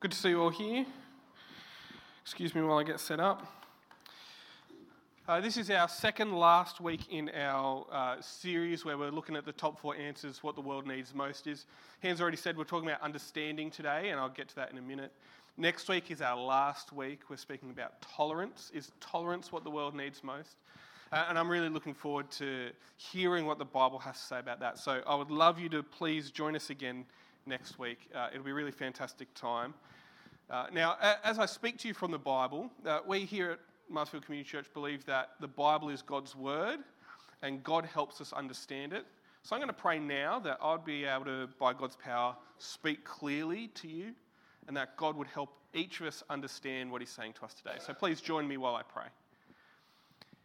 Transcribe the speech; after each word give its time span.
Good 0.00 0.12
to 0.12 0.16
see 0.16 0.28
you 0.28 0.40
all 0.40 0.50
here. 0.50 0.86
Excuse 2.22 2.54
me 2.54 2.62
while 2.62 2.78
I 2.78 2.84
get 2.84 3.00
set 3.00 3.18
up. 3.18 3.44
Uh, 5.26 5.40
this 5.40 5.56
is 5.56 5.72
our 5.72 5.88
second 5.88 6.34
last 6.34 6.80
week 6.80 7.00
in 7.10 7.28
our 7.30 7.84
uh, 7.90 8.20
series 8.20 8.84
where 8.84 8.96
we're 8.96 9.10
looking 9.10 9.34
at 9.34 9.44
the 9.44 9.50
top 9.50 9.76
four 9.80 9.96
answers 9.96 10.40
what 10.40 10.54
the 10.54 10.60
world 10.60 10.86
needs 10.86 11.16
most 11.16 11.48
is. 11.48 11.66
Hans 12.00 12.20
already 12.20 12.36
said 12.36 12.56
we're 12.56 12.62
talking 12.62 12.88
about 12.88 13.02
understanding 13.02 13.72
today, 13.72 14.10
and 14.10 14.20
I'll 14.20 14.28
get 14.28 14.46
to 14.50 14.54
that 14.54 14.70
in 14.70 14.78
a 14.78 14.82
minute. 14.82 15.10
Next 15.56 15.88
week 15.88 16.12
is 16.12 16.22
our 16.22 16.40
last 16.40 16.92
week. 16.92 17.22
We're 17.28 17.36
speaking 17.36 17.70
about 17.70 18.00
tolerance. 18.00 18.70
Is 18.72 18.92
tolerance 19.00 19.50
what 19.50 19.64
the 19.64 19.70
world 19.70 19.96
needs 19.96 20.22
most? 20.22 20.58
Uh, 21.10 21.24
and 21.28 21.36
I'm 21.36 21.48
really 21.48 21.70
looking 21.70 21.94
forward 21.94 22.30
to 22.32 22.70
hearing 22.98 23.46
what 23.46 23.58
the 23.58 23.64
Bible 23.64 23.98
has 23.98 24.20
to 24.20 24.24
say 24.24 24.38
about 24.38 24.60
that. 24.60 24.78
So 24.78 25.02
I 25.08 25.16
would 25.16 25.32
love 25.32 25.58
you 25.58 25.68
to 25.70 25.82
please 25.82 26.30
join 26.30 26.54
us 26.54 26.70
again 26.70 27.04
next 27.48 27.78
week. 27.78 27.98
Uh, 28.14 28.28
it'll 28.30 28.44
be 28.44 28.50
a 28.50 28.54
really 28.54 28.70
fantastic 28.70 29.32
time. 29.34 29.74
Uh, 30.50 30.66
now, 30.72 30.96
as 31.24 31.38
I 31.38 31.46
speak 31.46 31.78
to 31.78 31.88
you 31.88 31.94
from 31.94 32.10
the 32.10 32.18
Bible, 32.18 32.70
uh, 32.86 33.00
we 33.06 33.20
here 33.20 33.52
at 33.52 33.58
Marsfield 33.88 34.24
Community 34.24 34.48
Church 34.48 34.66
believe 34.74 35.04
that 35.06 35.30
the 35.40 35.48
Bible 35.48 35.88
is 35.88 36.02
God's 36.02 36.36
Word 36.36 36.80
and 37.42 37.62
God 37.64 37.84
helps 37.86 38.20
us 38.20 38.32
understand 38.32 38.92
it. 38.92 39.06
So 39.42 39.56
I'm 39.56 39.60
going 39.60 39.68
to 39.68 39.72
pray 39.72 39.98
now 39.98 40.38
that 40.40 40.58
I'd 40.62 40.84
be 40.84 41.04
able 41.04 41.24
to, 41.24 41.48
by 41.58 41.72
God's 41.72 41.96
power, 41.96 42.36
speak 42.58 43.04
clearly 43.04 43.68
to 43.76 43.88
you 43.88 44.12
and 44.66 44.76
that 44.76 44.96
God 44.96 45.16
would 45.16 45.28
help 45.28 45.50
each 45.74 46.00
of 46.00 46.06
us 46.06 46.22
understand 46.28 46.90
what 46.90 47.00
He's 47.00 47.10
saying 47.10 47.34
to 47.34 47.44
us 47.44 47.54
today. 47.54 47.76
So 47.84 47.94
please 47.94 48.20
join 48.20 48.46
me 48.46 48.56
while 48.56 48.74
I 48.74 48.82
pray. 48.82 49.06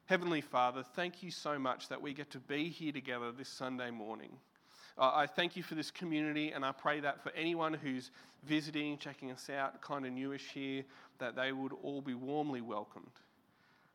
Heavenly 0.06 0.42
Father, 0.42 0.84
thank 0.96 1.24
you 1.24 1.32
so 1.32 1.58
much 1.58 1.90
that 1.90 2.02
we 2.02 2.14
get 2.14 2.30
to 2.32 2.40
be 2.40 2.70
here 2.70 2.92
together 2.92 3.32
this 3.32 3.50
Sunday 3.50 3.90
morning. 3.90 4.32
Uh, 4.98 5.12
I 5.14 5.26
thank 5.26 5.56
you 5.56 5.64
for 5.64 5.74
this 5.74 5.90
community, 5.90 6.52
and 6.52 6.64
I 6.64 6.72
pray 6.72 7.00
that 7.00 7.24
for 7.24 7.32
anyone 7.36 7.74
who's 7.74 8.12
visiting, 8.44 8.98
checking 8.98 9.32
us 9.32 9.50
out, 9.50 9.82
kind 9.82 10.06
of 10.06 10.12
newish 10.12 10.50
here, 10.54 10.84
that 11.18 11.36
they 11.36 11.52
would 11.52 11.74
all 11.82 12.02
be 12.02 12.14
warmly 12.14 12.62
welcomed. 12.62 13.12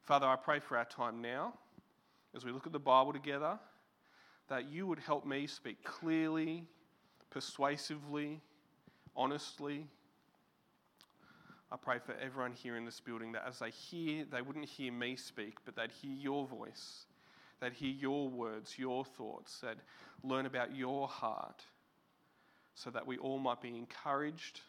Father, 0.02 0.26
I 0.26 0.34
pray 0.36 0.58
for 0.58 0.76
our 0.76 0.86
time 0.86 1.22
now, 1.22 1.54
as 2.34 2.44
we 2.44 2.50
look 2.50 2.66
at 2.66 2.72
the 2.72 2.80
Bible 2.80 3.12
together, 3.12 3.58
that 4.48 4.68
you 4.68 4.86
would 4.86 4.98
help 4.98 5.24
me 5.24 5.46
speak 5.46 5.84
clearly, 5.84 6.64
persuasively, 7.30 8.40
honestly. 9.14 9.86
I 11.70 11.76
pray 11.76 11.98
for 12.04 12.14
everyone 12.20 12.52
here 12.52 12.76
in 12.76 12.84
this 12.84 12.98
building 12.98 13.32
that 13.32 13.44
as 13.46 13.60
they 13.60 13.70
hear, 13.70 14.24
they 14.24 14.42
wouldn't 14.42 14.64
hear 14.64 14.90
me 14.90 15.14
speak, 15.14 15.58
but 15.64 15.76
they'd 15.76 15.92
hear 15.92 16.12
your 16.12 16.46
voice 16.46 17.04
that 17.60 17.72
hear 17.72 17.90
your 17.90 18.28
words, 18.28 18.78
your 18.78 19.04
thoughts, 19.04 19.58
that 19.60 19.78
learn 20.22 20.46
about 20.46 20.74
your 20.74 21.08
heart, 21.08 21.62
so 22.74 22.90
that 22.90 23.06
we 23.06 23.18
all 23.18 23.38
might 23.38 23.60
be 23.60 23.76
encouraged, 23.76 24.60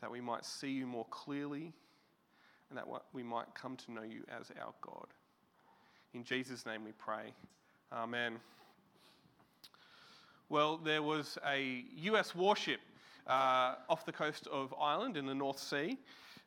that 0.00 0.10
we 0.10 0.20
might 0.20 0.44
see 0.44 0.70
you 0.70 0.86
more 0.86 1.06
clearly, 1.10 1.72
and 2.68 2.78
that 2.78 2.86
we 3.12 3.22
might 3.22 3.54
come 3.54 3.76
to 3.76 3.92
know 3.92 4.02
you 4.02 4.22
as 4.28 4.50
our 4.60 4.74
God. 4.80 5.06
In 6.14 6.24
Jesus' 6.24 6.66
name 6.66 6.84
we 6.84 6.92
pray. 6.92 7.32
Amen. 7.92 8.38
Well, 10.48 10.76
there 10.76 11.02
was 11.02 11.38
a 11.46 11.84
US 11.96 12.34
warship 12.34 12.80
uh, 13.26 13.74
off 13.88 14.06
the 14.06 14.12
coast 14.12 14.46
of 14.46 14.74
Ireland 14.80 15.16
in 15.16 15.26
the 15.26 15.34
North 15.34 15.58
Sea. 15.58 15.98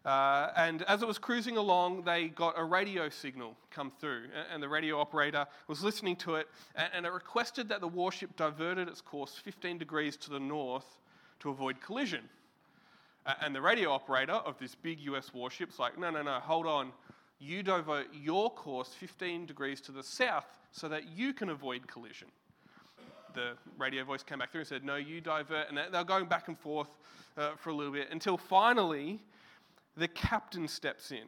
Uh, 0.06 0.52
and 0.56 0.84
as 0.84 1.02
it 1.02 1.08
was 1.08 1.18
cruising 1.18 1.58
along, 1.58 2.04
they 2.04 2.30
got 2.30 2.54
a 2.58 2.64
radio 2.64 3.10
signal 3.10 3.56
come 3.70 3.92
through, 4.00 4.24
and 4.52 4.64
the 4.64 4.70
radio 4.70 5.00
operator 5.00 5.46
was 5.68 5.84
listening 5.84 6.16
to 6.16 6.36
it, 6.36 6.48
and 6.76 7.06
it 7.06 7.12
requested 7.12 7.68
that 7.68 7.82
the 7.82 7.88
warship 7.88 8.36
diverted 8.38 8.88
its 8.88 9.02
course 9.02 9.36
15 9.44 9.78
degrees 9.78 10.16
to 10.16 10.30
the 10.30 10.40
north 10.40 10.86
to 11.42 11.50
avoid 11.50 11.82
collision. 11.82 12.22
And 13.42 13.54
the 13.54 13.62
radio 13.62 13.92
operator 13.92 14.34
of 14.34 14.58
this 14.58 14.74
big 14.74 15.00
US 15.02 15.34
warship's 15.34 15.78
like, 15.78 16.00
no, 16.00 16.10
no, 16.10 16.22
no, 16.22 16.40
hold 16.40 16.66
on. 16.66 16.92
You 17.40 17.62
divert 17.62 18.08
your 18.14 18.50
course 18.50 18.94
15 18.94 19.46
degrees 19.46 19.82
to 19.82 19.92
the 19.92 20.04
south 20.04 20.48
so 20.72 20.88
that 20.90 21.10
you 21.10 21.34
can 21.34 21.50
avoid 21.50 21.88
collision. 21.88 22.30
The 23.34 23.52
radio 23.78 24.04
voice 24.04 24.24
came 24.24 24.40
back 24.40 24.52
through 24.52 24.62
and 24.62 24.68
said, 24.68 24.84
no, 24.84 24.96
you 24.96 25.22
divert. 25.22 25.70
And 25.70 25.80
they're 25.92 26.04
going 26.04 26.26
back 26.26 26.48
and 26.48 26.58
forth 26.58 26.90
uh, 27.38 27.52
for 27.58 27.70
a 27.70 27.74
little 27.74 27.94
bit 27.94 28.08
until 28.12 28.38
finally 28.38 29.20
the 29.96 30.08
captain 30.08 30.68
steps 30.68 31.12
in 31.12 31.28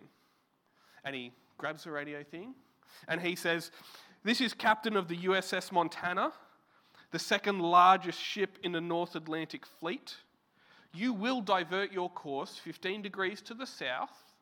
and 1.03 1.16
he 1.16 1.31
grabs 1.57 1.83
the 1.83 1.91
radio 1.91 2.23
thing 2.23 2.53
and 3.07 3.22
he 3.22 3.35
says, 3.35 3.72
This 4.23 4.41
is 4.41 4.53
captain 4.53 4.95
of 4.95 5.07
the 5.07 5.17
USS 5.17 5.72
Montana, 5.72 6.31
the 7.11 7.19
second 7.19 7.59
largest 7.59 8.19
ship 8.19 8.57
in 8.63 8.72
the 8.72 8.81
North 8.81 9.16
Atlantic 9.16 9.66
fleet. 9.66 10.16
You 10.94 11.13
will 11.13 11.41
divert 11.41 11.91
your 11.91 12.09
course 12.09 12.57
15 12.57 13.01
degrees 13.01 13.41
to 13.44 13.53
the 13.53 13.66
south, 13.66 14.33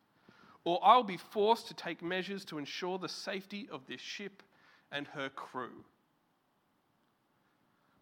or 0.64 0.80
I'll 0.84 1.04
be 1.04 1.18
forced 1.18 1.68
to 1.68 1.74
take 1.74 2.02
measures 2.02 2.44
to 2.46 2.58
ensure 2.58 2.98
the 2.98 3.10
safety 3.10 3.68
of 3.72 3.86
this 3.88 4.02
ship 4.02 4.44
and 4.92 5.08
her 5.08 5.30
crew. 5.30 5.84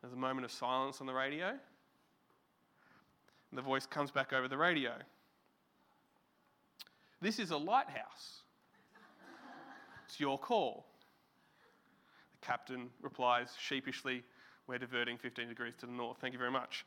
There's 0.02 0.14
a 0.14 0.18
moment 0.18 0.46
of 0.46 0.52
silence 0.52 1.02
on 1.02 1.08
the 1.08 1.14
radio. 1.14 1.48
And 3.50 3.58
the 3.58 3.62
voice 3.62 3.86
comes 3.86 4.12
back 4.12 4.34
over 4.34 4.48
the 4.48 4.58
radio. 4.58 4.94
This 7.22 7.40
is 7.40 7.52
a 7.52 7.58
lighthouse. 7.58 8.42
It's 10.06 10.20
your 10.20 10.38
call. 10.38 10.86
The 12.40 12.46
captain 12.46 12.90
replies 13.02 13.50
sheepishly, 13.60 14.24
We're 14.68 14.78
diverting 14.78 15.18
15 15.18 15.48
degrees 15.48 15.74
to 15.80 15.86
the 15.86 15.92
north. 15.92 16.18
Thank 16.22 16.34
you 16.34 16.40
very 16.40 16.52
much. 16.52 16.86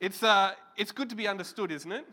It's, 0.00 0.22
uh, 0.22 0.52
it's 0.76 0.92
good 0.92 1.08
to 1.10 1.16
be 1.16 1.28
understood, 1.28 1.70
isn't 1.70 1.92
it? 1.92 2.04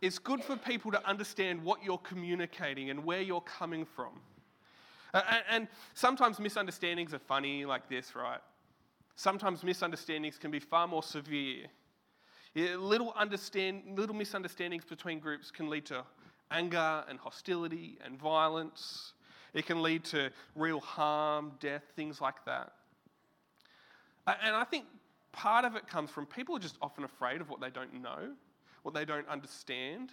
It's 0.00 0.18
good 0.18 0.42
for 0.42 0.56
people 0.56 0.90
to 0.92 1.06
understand 1.06 1.62
what 1.62 1.82
you're 1.82 1.98
communicating 1.98 2.90
and 2.90 3.04
where 3.04 3.20
you're 3.20 3.40
coming 3.42 3.84
from. 3.84 4.20
Uh, 5.12 5.22
and, 5.30 5.44
and 5.50 5.68
sometimes 5.94 6.38
misunderstandings 6.38 7.14
are 7.14 7.18
funny, 7.18 7.64
like 7.64 7.88
this, 7.88 8.14
right? 8.14 8.40
Sometimes 9.16 9.64
misunderstandings 9.64 10.38
can 10.38 10.50
be 10.50 10.58
far 10.58 10.86
more 10.86 11.02
severe. 11.02 11.66
Little, 12.56 13.12
understand, 13.14 13.82
little 13.98 14.16
misunderstandings 14.16 14.84
between 14.84 15.18
groups 15.18 15.50
can 15.50 15.68
lead 15.68 15.84
to 15.86 16.04
anger 16.50 17.04
and 17.06 17.18
hostility 17.18 17.98
and 18.02 18.18
violence. 18.18 19.12
It 19.52 19.66
can 19.66 19.82
lead 19.82 20.04
to 20.06 20.30
real 20.54 20.80
harm, 20.80 21.52
death, 21.60 21.82
things 21.96 22.20
like 22.20 22.42
that. 22.46 22.72
And 24.26 24.56
I 24.56 24.64
think 24.64 24.86
part 25.32 25.66
of 25.66 25.76
it 25.76 25.86
comes 25.86 26.08
from 26.08 26.24
people 26.24 26.56
are 26.56 26.60
just 26.60 26.78
often 26.80 27.04
afraid 27.04 27.42
of 27.42 27.50
what 27.50 27.60
they 27.60 27.68
don't 27.68 28.00
know, 28.00 28.32
what 28.84 28.94
they 28.94 29.04
don't 29.04 29.28
understand. 29.28 30.12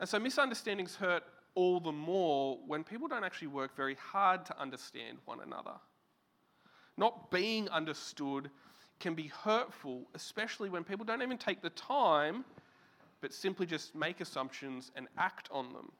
And 0.00 0.08
so 0.08 0.18
misunderstandings 0.18 0.94
hurt 0.94 1.22
all 1.54 1.80
the 1.80 1.92
more 1.92 2.58
when 2.66 2.84
people 2.84 3.08
don't 3.08 3.24
actually 3.24 3.48
work 3.48 3.74
very 3.76 3.94
hard 3.94 4.44
to 4.46 4.60
understand 4.60 5.18
one 5.24 5.40
another. 5.40 5.74
Not 6.98 7.30
being 7.30 7.68
understood 7.70 8.50
can 9.00 9.14
be 9.14 9.28
hurtful, 9.28 10.02
especially 10.14 10.70
when 10.70 10.84
people 10.84 11.04
don't 11.04 11.22
even 11.22 11.38
take 11.38 11.62
the 11.62 11.70
time, 11.70 12.44
but 13.20 13.32
simply 13.32 13.66
just 13.66 13.94
make 13.94 14.20
assumptions 14.20 14.90
and 14.96 15.08
act 15.18 15.48
on 15.50 15.72
them. 15.72 15.90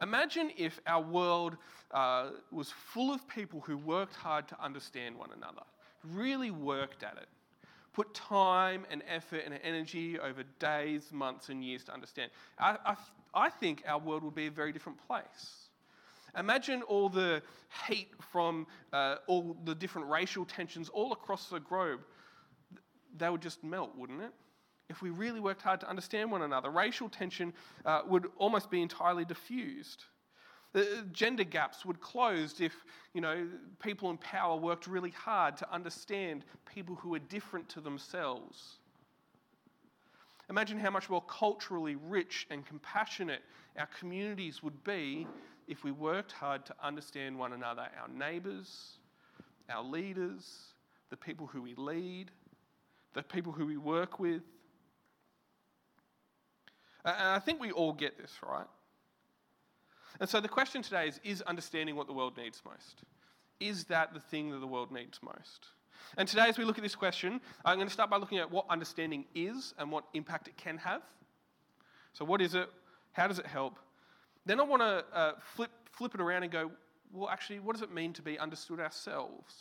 Imagine 0.00 0.52
if 0.56 0.80
our 0.86 1.02
world 1.02 1.56
uh, 1.90 2.30
was 2.52 2.70
full 2.70 3.12
of 3.12 3.26
people 3.26 3.60
who 3.60 3.76
worked 3.76 4.14
hard 4.14 4.46
to 4.48 4.62
understand 4.62 5.16
one 5.16 5.30
another, 5.36 5.62
really 6.04 6.52
worked 6.52 7.02
at 7.02 7.16
it, 7.16 7.28
put 7.92 8.14
time 8.14 8.86
and 8.90 9.02
effort 9.08 9.42
and 9.44 9.58
energy 9.64 10.18
over 10.20 10.44
days, 10.60 11.10
months, 11.12 11.48
and 11.48 11.64
years 11.64 11.82
to 11.84 11.92
understand. 11.92 12.30
I, 12.58 12.76
I, 12.86 12.96
I 13.34 13.50
think 13.50 13.82
our 13.86 13.98
world 13.98 14.22
would 14.22 14.36
be 14.36 14.46
a 14.46 14.50
very 14.50 14.72
different 14.72 15.04
place. 15.06 15.67
Imagine 16.36 16.82
all 16.82 17.08
the 17.08 17.42
hate 17.86 18.12
from 18.32 18.66
uh, 18.92 19.16
all 19.26 19.56
the 19.64 19.74
different 19.74 20.08
racial 20.08 20.44
tensions 20.44 20.88
all 20.88 21.12
across 21.12 21.48
the 21.48 21.60
globe. 21.60 22.00
They 23.16 23.28
would 23.28 23.42
just 23.42 23.64
melt, 23.64 23.96
wouldn't 23.96 24.22
it? 24.22 24.32
If 24.88 25.02
we 25.02 25.10
really 25.10 25.40
worked 25.40 25.62
hard 25.62 25.80
to 25.80 25.88
understand 25.88 26.30
one 26.30 26.42
another, 26.42 26.70
racial 26.70 27.08
tension 27.08 27.52
uh, 27.84 28.02
would 28.06 28.26
almost 28.36 28.70
be 28.70 28.80
entirely 28.80 29.24
diffused. 29.24 30.04
The 30.72 31.06
gender 31.12 31.44
gaps 31.44 31.84
would 31.84 32.00
close 32.00 32.60
if 32.60 32.74
you 33.14 33.20
know 33.20 33.48
people 33.82 34.10
in 34.10 34.18
power 34.18 34.56
worked 34.56 34.86
really 34.86 35.10
hard 35.10 35.56
to 35.58 35.72
understand 35.72 36.44
people 36.66 36.94
who 36.94 37.14
are 37.14 37.18
different 37.18 37.68
to 37.70 37.80
themselves. 37.80 38.78
Imagine 40.50 40.78
how 40.78 40.90
much 40.90 41.10
more 41.10 41.22
culturally 41.22 41.96
rich 41.96 42.46
and 42.50 42.64
compassionate 42.64 43.42
our 43.78 43.88
communities 43.98 44.62
would 44.62 44.82
be 44.84 45.26
if 45.68 45.84
we 45.84 45.92
worked 45.92 46.32
hard 46.32 46.64
to 46.66 46.74
understand 46.82 47.38
one 47.38 47.52
another, 47.52 47.86
our 48.00 48.08
neighbours, 48.08 48.98
our 49.70 49.84
leaders, 49.84 50.72
the 51.10 51.16
people 51.16 51.46
who 51.46 51.62
we 51.62 51.74
lead, 51.74 52.30
the 53.14 53.22
people 53.22 53.52
who 53.52 53.66
we 53.66 53.76
work 53.76 54.18
with. 54.18 54.42
And 57.04 57.28
I 57.28 57.38
think 57.38 57.60
we 57.60 57.70
all 57.70 57.92
get 57.92 58.18
this, 58.18 58.32
right? 58.42 58.66
And 60.20 60.28
so 60.28 60.40
the 60.40 60.48
question 60.48 60.82
today 60.82 61.08
is 61.08 61.20
Is 61.22 61.42
understanding 61.42 61.96
what 61.96 62.06
the 62.06 62.12
world 62.12 62.36
needs 62.36 62.62
most? 62.64 63.02
Is 63.60 63.84
that 63.84 64.14
the 64.14 64.20
thing 64.20 64.50
that 64.50 64.58
the 64.58 64.66
world 64.66 64.90
needs 64.90 65.20
most? 65.22 65.68
And 66.16 66.26
today, 66.26 66.46
as 66.48 66.56
we 66.56 66.64
look 66.64 66.78
at 66.78 66.82
this 66.82 66.94
question, 66.94 67.40
I'm 67.64 67.76
going 67.76 67.88
to 67.88 67.92
start 67.92 68.08
by 68.08 68.16
looking 68.16 68.38
at 68.38 68.50
what 68.50 68.64
understanding 68.70 69.26
is 69.34 69.74
and 69.78 69.90
what 69.90 70.04
impact 70.14 70.48
it 70.48 70.56
can 70.56 70.78
have. 70.78 71.02
So, 72.12 72.24
what 72.24 72.40
is 72.40 72.54
it? 72.54 72.70
How 73.12 73.26
does 73.26 73.38
it 73.38 73.46
help? 73.46 73.78
Then 74.48 74.60
I 74.60 74.62
want 74.62 74.80
to 74.80 75.04
uh, 75.12 75.32
flip, 75.54 75.70
flip 75.92 76.14
it 76.14 76.22
around 76.22 76.42
and 76.42 76.50
go, 76.50 76.70
well, 77.12 77.28
actually, 77.28 77.60
what 77.60 77.74
does 77.74 77.82
it 77.82 77.92
mean 77.92 78.14
to 78.14 78.22
be 78.22 78.38
understood 78.38 78.80
ourselves? 78.80 79.54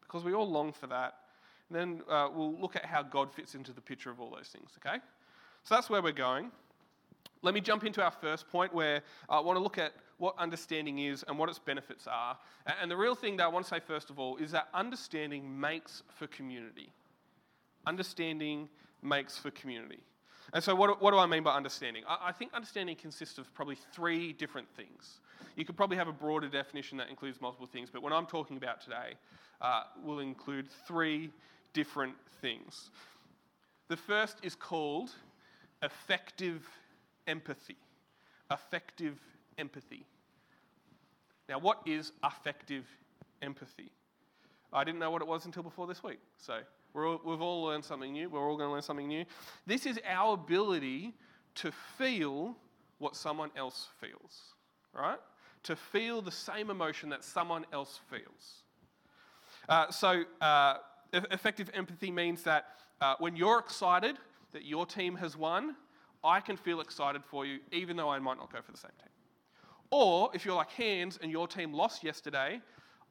Because 0.00 0.24
we 0.24 0.34
all 0.34 0.50
long 0.50 0.72
for 0.72 0.88
that. 0.88 1.14
And 1.68 1.78
then 1.78 2.02
uh, 2.10 2.28
we'll 2.34 2.58
look 2.58 2.74
at 2.74 2.84
how 2.84 3.04
God 3.04 3.32
fits 3.32 3.54
into 3.54 3.72
the 3.72 3.80
picture 3.80 4.10
of 4.10 4.20
all 4.20 4.28
those 4.28 4.48
things, 4.48 4.70
okay? 4.84 4.96
So 5.62 5.76
that's 5.76 5.88
where 5.88 6.02
we're 6.02 6.10
going. 6.10 6.50
Let 7.42 7.54
me 7.54 7.60
jump 7.60 7.84
into 7.84 8.02
our 8.02 8.10
first 8.10 8.48
point 8.48 8.74
where 8.74 9.02
I 9.28 9.38
want 9.38 9.56
to 9.56 9.62
look 9.62 9.78
at 9.78 9.92
what 10.18 10.34
understanding 10.36 10.98
is 10.98 11.24
and 11.28 11.38
what 11.38 11.48
its 11.48 11.60
benefits 11.60 12.08
are. 12.08 12.36
And 12.80 12.90
the 12.90 12.96
real 12.96 13.14
thing 13.14 13.36
that 13.36 13.44
I 13.44 13.48
want 13.48 13.66
to 13.66 13.70
say, 13.70 13.78
first 13.78 14.10
of 14.10 14.18
all, 14.18 14.36
is 14.36 14.50
that 14.50 14.66
understanding 14.74 15.60
makes 15.60 16.02
for 16.08 16.26
community. 16.26 16.90
Understanding 17.86 18.68
makes 19.00 19.38
for 19.38 19.52
community. 19.52 20.00
And 20.52 20.62
so, 20.62 20.74
what, 20.74 21.00
what 21.00 21.12
do 21.12 21.18
I 21.18 21.26
mean 21.26 21.42
by 21.42 21.54
understanding? 21.54 22.04
I, 22.08 22.28
I 22.28 22.32
think 22.32 22.52
understanding 22.52 22.96
consists 22.96 23.38
of 23.38 23.52
probably 23.54 23.76
three 23.92 24.32
different 24.32 24.68
things. 24.76 25.20
You 25.56 25.64
could 25.64 25.76
probably 25.76 25.96
have 25.96 26.08
a 26.08 26.12
broader 26.12 26.48
definition 26.48 26.98
that 26.98 27.08
includes 27.08 27.40
multiple 27.40 27.66
things, 27.66 27.90
but 27.90 28.02
what 28.02 28.12
I'm 28.12 28.26
talking 28.26 28.56
about 28.56 28.80
today 28.80 29.14
uh, 29.60 29.84
will 30.04 30.20
include 30.20 30.68
three 30.86 31.30
different 31.72 32.14
things. 32.40 32.90
The 33.88 33.96
first 33.96 34.38
is 34.42 34.54
called 34.54 35.10
affective 35.82 36.68
empathy. 37.26 37.76
Affective 38.50 39.18
empathy. 39.58 40.04
Now, 41.48 41.58
what 41.58 41.80
is 41.86 42.12
affective 42.22 42.86
empathy? 43.42 43.90
I 44.72 44.84
didn't 44.84 45.00
know 45.00 45.10
what 45.10 45.22
it 45.22 45.28
was 45.28 45.44
until 45.44 45.62
before 45.62 45.86
this 45.86 46.02
week. 46.02 46.18
So 46.38 46.60
all, 46.94 47.20
we've 47.24 47.40
all 47.40 47.64
learned 47.64 47.84
something 47.84 48.12
new. 48.12 48.28
We're 48.28 48.48
all 48.48 48.56
going 48.56 48.68
to 48.68 48.72
learn 48.72 48.82
something 48.82 49.08
new. 49.08 49.24
This 49.66 49.86
is 49.86 49.98
our 50.06 50.34
ability 50.34 51.14
to 51.56 51.72
feel 51.98 52.56
what 52.98 53.16
someone 53.16 53.50
else 53.56 53.88
feels, 54.00 54.54
right? 54.94 55.18
To 55.64 55.76
feel 55.76 56.22
the 56.22 56.30
same 56.30 56.70
emotion 56.70 57.08
that 57.10 57.24
someone 57.24 57.64
else 57.72 58.00
feels. 58.10 58.62
Uh, 59.68 59.90
so, 59.90 60.24
uh, 60.40 60.74
affective 61.12 61.70
empathy 61.74 62.10
means 62.10 62.42
that 62.42 62.66
uh, 63.00 63.14
when 63.18 63.36
you're 63.36 63.58
excited 63.58 64.16
that 64.52 64.64
your 64.64 64.86
team 64.86 65.16
has 65.16 65.36
won, 65.36 65.76
I 66.24 66.40
can 66.40 66.56
feel 66.56 66.80
excited 66.80 67.24
for 67.24 67.44
you, 67.44 67.58
even 67.72 67.96
though 67.96 68.08
I 68.08 68.18
might 68.18 68.38
not 68.38 68.52
go 68.52 68.60
for 68.60 68.72
the 68.72 68.78
same 68.78 68.92
team. 68.98 69.08
Or 69.90 70.30
if 70.34 70.44
you're 70.44 70.54
like 70.54 70.70
Hans 70.70 71.18
and 71.20 71.30
your 71.30 71.48
team 71.48 71.72
lost 71.72 72.04
yesterday, 72.04 72.60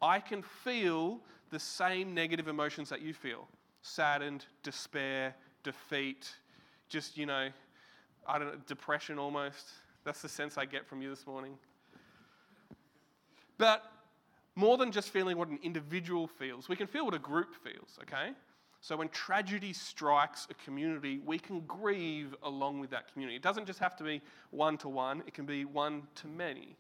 I 0.02 0.20
can 0.20 0.42
feel 0.42 1.20
the 1.52 1.60
same 1.60 2.14
negative 2.14 2.48
emotions 2.48 2.90
that 2.90 3.02
you 3.02 3.14
feel 3.14 3.48
saddened, 3.82 4.46
despair, 4.64 5.36
defeat, 5.64 6.30
just, 6.90 7.18
you 7.18 7.26
know, 7.26 7.50
I 8.28 8.40
don't 8.40 8.48
know, 8.48 8.60
depression 8.68 9.18
almost. 9.18 9.70
That's 10.04 10.22
the 10.22 10.30
sense 10.30 10.58
I 10.58 10.66
get 10.66 10.86
from 10.86 11.02
you 11.02 11.10
this 11.10 11.26
morning. 11.26 11.58
But 13.58 13.84
more 14.56 14.78
than 14.78 14.92
just 14.92 15.10
feeling 15.10 15.38
what 15.38 15.48
an 15.48 15.60
individual 15.64 16.28
feels, 16.28 16.68
we 16.68 16.76
can 16.76 16.88
feel 16.88 17.06
what 17.06 17.14
a 17.14 17.20
group 17.20 17.56
feels, 17.64 17.98
okay? 18.02 18.32
So 18.82 18.98
when 18.98 19.10
tragedy 19.10 19.74
strikes 19.74 20.48
a 20.50 20.56
community, 20.56 21.20
we 21.24 21.38
can 21.38 21.62
grieve 21.62 22.36
along 22.42 22.80
with 22.80 22.90
that 22.90 23.12
community. 23.12 23.36
It 23.36 23.44
doesn't 23.44 23.68
just 23.68 23.80
have 23.80 23.96
to 23.98 24.04
be 24.04 24.22
one 24.50 24.78
to 24.80 24.90
one, 24.90 25.22
it 25.28 25.36
can 25.36 25.46
be 25.46 25.66
one 25.66 26.04
to 26.16 26.28
many. 26.28 26.76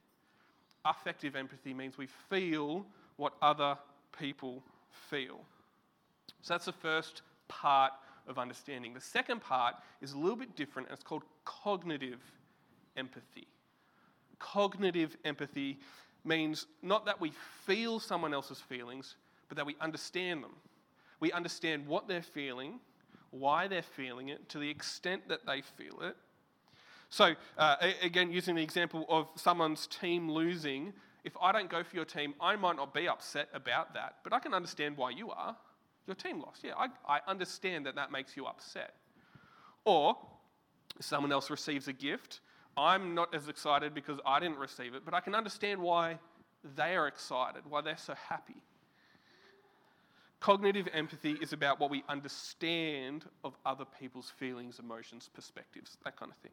Affective 0.84 1.36
empathy 1.36 1.74
means 1.76 2.00
we 2.00 2.08
feel 2.30 2.86
what 3.18 3.34
other 3.42 3.78
people 4.18 4.64
feel. 5.10 5.42
So 6.42 6.54
that's 6.54 6.66
the 6.66 6.72
first 6.72 7.22
part 7.48 7.94
of 8.28 8.38
understanding. 8.38 8.94
The 8.94 9.02
second 9.02 9.42
part 9.42 9.76
is 10.02 10.14
a 10.14 10.18
little 10.18 10.36
bit 10.36 10.56
different, 10.56 10.90
and 10.90 10.96
it's 10.96 11.04
called 11.04 11.24
cognitive 11.46 12.22
empathy. 12.98 13.48
Cognitive 14.40 15.16
empathy 15.26 15.80
means 16.24 16.66
not 16.82 17.06
that 17.06 17.20
we 17.20 17.32
feel 17.66 18.00
someone 18.00 18.34
else's 18.34 18.60
feelings, 18.60 19.16
but 19.50 19.58
that 19.58 19.66
we 19.66 19.76
understand 19.82 20.44
them. 20.44 20.56
We 21.20 21.32
understand 21.32 21.88
what 21.88 22.08
they're 22.08 22.22
feeling, 22.22 22.80
why 23.32 23.68
they're 23.68 23.82
feeling 23.82 24.30
it, 24.30 24.50
to 24.50 24.60
the 24.60 24.70
extent 24.70 25.28
that 25.30 25.46
they 25.46 25.62
feel 25.62 26.02
it. 26.02 26.16
So, 27.10 27.36
uh, 27.58 27.76
again, 28.02 28.32
using 28.32 28.56
the 28.56 28.64
example 28.64 29.06
of 29.10 29.28
someone's 29.36 29.86
team 29.88 30.32
losing, 30.32 30.94
if 31.24 31.34
I 31.42 31.52
don't 31.52 31.70
go 31.70 31.84
for 31.84 31.96
your 31.96 32.06
team, 32.06 32.34
I 32.40 32.56
might 32.56 32.78
not 32.78 32.94
be 32.94 33.08
upset 33.08 33.50
about 33.54 33.94
that, 33.94 34.16
but 34.24 34.32
I 34.34 34.40
can 34.40 34.54
understand 34.54 34.98
why 34.98 35.10
you 35.12 35.30
are. 35.30 35.56
Your 36.08 36.16
team 36.16 36.42
lost. 36.42 36.64
Yeah, 36.64 36.74
I, 36.78 36.88
I 37.08 37.20
understand 37.28 37.86
that 37.86 37.96
that 37.96 38.12
makes 38.12 38.36
you 38.36 38.46
upset. 38.46 38.94
Or, 39.86 40.18
someone 41.00 41.32
else 41.32 41.50
receives 41.50 41.88
a 41.88 41.94
gift, 41.94 42.42
I'm 42.78 43.14
not 43.14 43.34
as 43.34 43.48
excited 43.48 43.94
because 43.94 44.20
I 44.26 44.40
didn't 44.40 44.58
receive 44.58 44.96
it, 44.96 45.04
but 45.04 45.14
I 45.14 45.20
can 45.20 45.36
understand 45.36 45.80
why 45.82 46.20
they 46.76 46.96
are 46.96 47.08
excited, 47.08 47.64
why 47.68 47.82
they're 47.82 47.98
so 47.98 48.14
happy. 48.30 48.62
Cognitive 50.40 50.88
empathy 50.94 51.38
is 51.42 51.54
about 51.54 51.80
what 51.80 51.92
we 51.92 52.04
understand 52.10 53.26
of 53.44 53.56
other 53.66 53.86
people's 54.00 54.30
feelings, 54.30 54.80
emotions, 54.80 55.30
perspectives, 55.34 55.98
that 56.04 56.16
kind 56.16 56.32
of 56.32 56.38
thing. 56.38 56.52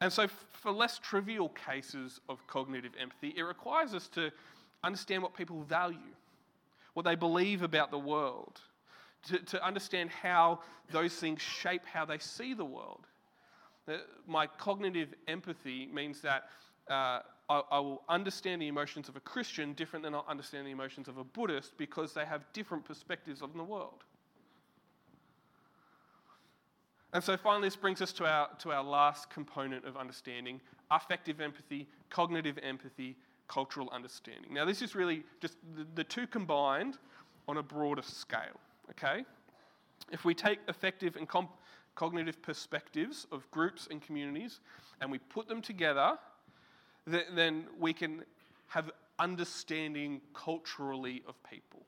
And 0.00 0.12
so, 0.12 0.26
for 0.28 0.70
less 0.70 0.98
trivial 0.98 1.48
cases 1.50 2.20
of 2.28 2.46
cognitive 2.46 2.92
empathy, 3.00 3.34
it 3.36 3.42
requires 3.42 3.94
us 3.94 4.08
to 4.08 4.30
understand 4.84 5.22
what 5.22 5.34
people 5.34 5.62
value, 5.62 5.98
what 6.94 7.04
they 7.04 7.14
believe 7.14 7.62
about 7.62 7.90
the 7.90 7.98
world, 7.98 8.60
to, 9.28 9.38
to 9.38 9.64
understand 9.64 10.10
how 10.10 10.60
those 10.90 11.14
things 11.14 11.40
shape 11.40 11.82
how 11.86 12.04
they 12.04 12.18
see 12.18 12.54
the 12.54 12.64
world. 12.64 13.06
Uh, 13.88 13.94
my 14.26 14.46
cognitive 14.46 15.14
empathy 15.28 15.88
means 15.92 16.20
that 16.20 16.44
uh, 16.90 17.20
I, 17.48 17.62
I, 17.70 17.78
will 17.80 18.02
understand 18.08 18.62
the 18.62 18.68
emotions 18.68 19.08
of 19.08 19.16
a 19.16 19.20
Christian 19.20 19.72
different 19.72 20.04
than 20.04 20.14
I'll 20.14 20.26
understand 20.28 20.66
the 20.66 20.70
emotions 20.70 21.08
of 21.08 21.18
a 21.18 21.24
Buddhist 21.24 21.76
because 21.78 22.12
they 22.12 22.24
have 22.24 22.44
different 22.52 22.84
perspectives 22.84 23.42
on 23.42 23.50
the 23.56 23.62
world. 23.62 24.04
And 27.12 27.22
so 27.22 27.36
finally, 27.36 27.66
this 27.66 27.76
brings 27.76 28.00
us 28.00 28.12
to 28.14 28.26
our, 28.26 28.48
to 28.60 28.72
our 28.72 28.82
last 28.82 29.30
component 29.30 29.84
of 29.84 29.96
understanding 29.96 30.60
affective 30.90 31.40
empathy, 31.40 31.88
cognitive 32.10 32.58
empathy, 32.62 33.16
cultural 33.48 33.88
understanding. 33.90 34.54
Now, 34.54 34.64
this 34.64 34.82
is 34.82 34.94
really 34.94 35.24
just 35.40 35.56
the, 35.76 35.86
the 35.94 36.04
two 36.04 36.26
combined 36.26 36.98
on 37.48 37.58
a 37.58 37.62
broader 37.62 38.02
scale, 38.02 38.60
okay? 38.90 39.24
If 40.10 40.24
we 40.24 40.34
take 40.34 40.58
affective 40.68 41.16
and 41.16 41.28
comp- 41.28 41.56
cognitive 41.94 42.40
perspectives 42.42 43.26
of 43.32 43.50
groups 43.50 43.88
and 43.90 44.00
communities 44.00 44.60
and 45.00 45.10
we 45.10 45.18
put 45.18 45.48
them 45.48 45.60
together, 45.60 46.18
th- 47.10 47.26
then 47.34 47.66
we 47.78 47.92
can 47.92 48.24
have 48.68 48.90
understanding 49.18 50.20
culturally 50.34 51.22
of 51.28 51.34
people. 51.48 51.82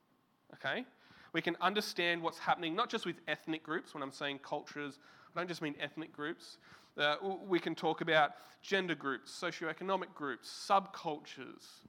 Okay? 0.54 0.84
We 1.32 1.42
can 1.42 1.56
understand 1.60 2.22
what's 2.22 2.38
happening, 2.38 2.76
not 2.76 2.90
just 2.90 3.06
with 3.06 3.16
ethnic 3.26 3.62
groups, 3.62 3.94
when 3.94 4.02
I'm 4.02 4.12
saying 4.12 4.40
cultures, 4.42 4.98
I 5.34 5.40
don't 5.40 5.48
just 5.48 5.62
mean 5.62 5.74
ethnic 5.80 6.12
groups. 6.12 6.58
Uh, 6.96 7.16
we 7.46 7.58
can 7.58 7.74
talk 7.74 8.00
about 8.00 8.32
gender 8.62 8.94
groups, 8.94 9.30
socioeconomic 9.32 10.14
groups, 10.14 10.48
subcultures. 10.68 11.82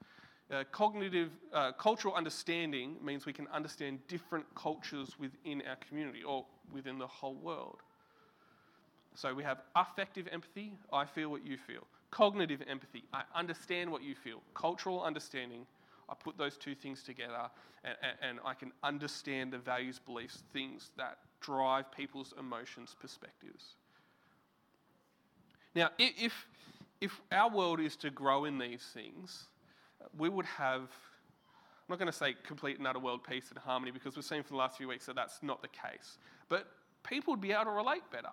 Uh, 0.52 0.64
cognitive, 0.72 1.32
uh, 1.54 1.72
cultural 1.72 2.14
understanding 2.14 2.96
means 3.04 3.26
we 3.26 3.34
can 3.34 3.48
understand 3.48 4.00
different 4.08 4.46
cultures 4.56 5.18
within 5.20 5.64
our 5.68 5.76
community 5.88 6.24
or 6.24 6.46
within 6.72 6.98
the 7.00 7.08
whole 7.08 7.36
world. 7.36 7.82
So 9.16 9.34
we 9.34 9.44
have 9.44 9.62
affective 9.76 10.28
empathy, 10.32 10.74
I 10.92 11.06
feel 11.06 11.30
what 11.30 11.46
you 11.46 11.58
feel. 11.58 11.88
Cognitive 12.12 12.62
empathy, 12.70 13.04
I 13.14 13.24
understand 13.34 13.90
what 13.92 14.04
you 14.04 14.14
feel. 14.14 14.42
Cultural 14.54 15.04
understanding, 15.04 15.66
I 16.10 16.14
put 16.16 16.38
those 16.38 16.58
two 16.58 16.76
things 16.76 17.02
together 17.02 17.50
and, 17.84 17.96
and, 18.02 18.30
and 18.30 18.40
I 18.46 18.54
can 18.54 18.72
understand 18.84 19.54
the 19.54 19.58
values, 19.58 20.00
beliefs, 20.00 20.44
things 20.52 20.92
that 20.98 21.18
drive 21.40 21.92
people's 21.92 22.34
emotions, 22.38 22.96
perspectives. 23.00 23.76
Now, 25.76 25.90
if, 25.98 26.34
if 27.02 27.20
our 27.32 27.50
world 27.50 27.80
is 27.80 27.96
to 27.98 28.10
grow 28.10 28.46
in 28.46 28.58
these 28.58 28.84
things, 28.94 29.46
we 30.18 30.30
would 30.30 30.46
have, 30.46 30.82
I'm 30.82 31.90
not 31.90 32.00
going 32.00 32.12
to 32.12 32.18
say 32.18 32.36
complete 32.44 32.78
and 32.78 32.88
utter 32.88 33.00
world 33.00 33.22
peace 33.28 33.50
and 33.50 33.60
harmony 33.60 33.92
because 33.92 34.16
we've 34.16 34.26
seen 34.26 34.44
for 34.44 34.50
the 34.50 34.58
last 34.58 34.78
few 34.78 34.88
weeks 34.88 35.06
that 35.06 35.16
that's 35.16 35.44
not 35.44 35.62
the 35.62 35.68
case. 35.68 36.18
But 36.50 36.68
people 37.04 37.34
would 37.34 37.42
be 37.42 37.52
able 37.52 37.66
to 37.66 37.72
relate 37.72 38.04
better 38.12 38.32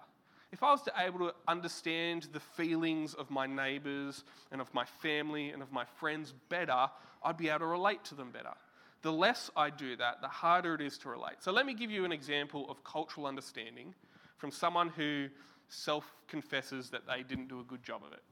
if 0.52 0.62
I 0.62 0.70
was 0.70 0.82
to 0.82 0.92
able 0.98 1.18
to 1.20 1.34
understand 1.48 2.28
the 2.32 2.40
feelings 2.40 3.14
of 3.14 3.30
my 3.30 3.46
neighbours 3.46 4.22
and 4.52 4.60
of 4.60 4.72
my 4.74 4.84
family 4.84 5.50
and 5.50 5.62
of 5.62 5.72
my 5.72 5.84
friends 5.98 6.34
better, 6.50 6.88
I'd 7.24 7.38
be 7.38 7.48
able 7.48 7.60
to 7.60 7.66
relate 7.66 8.04
to 8.04 8.14
them 8.14 8.30
better. 8.30 8.52
The 9.00 9.12
less 9.12 9.50
I 9.56 9.70
do 9.70 9.96
that, 9.96 10.20
the 10.20 10.28
harder 10.28 10.74
it 10.74 10.82
is 10.82 10.98
to 10.98 11.08
relate. 11.08 11.36
So 11.40 11.52
let 11.52 11.64
me 11.64 11.72
give 11.72 11.90
you 11.90 12.04
an 12.04 12.12
example 12.12 12.70
of 12.70 12.84
cultural 12.84 13.26
understanding 13.26 13.94
from 14.36 14.50
someone 14.50 14.90
who 14.90 15.28
self 15.72 16.14
confesses 16.28 16.90
that 16.90 17.06
they 17.06 17.22
didn't 17.22 17.48
do 17.48 17.60
a 17.60 17.64
good 17.64 17.82
job 17.82 18.02
of 18.06 18.12
it. 18.12 18.22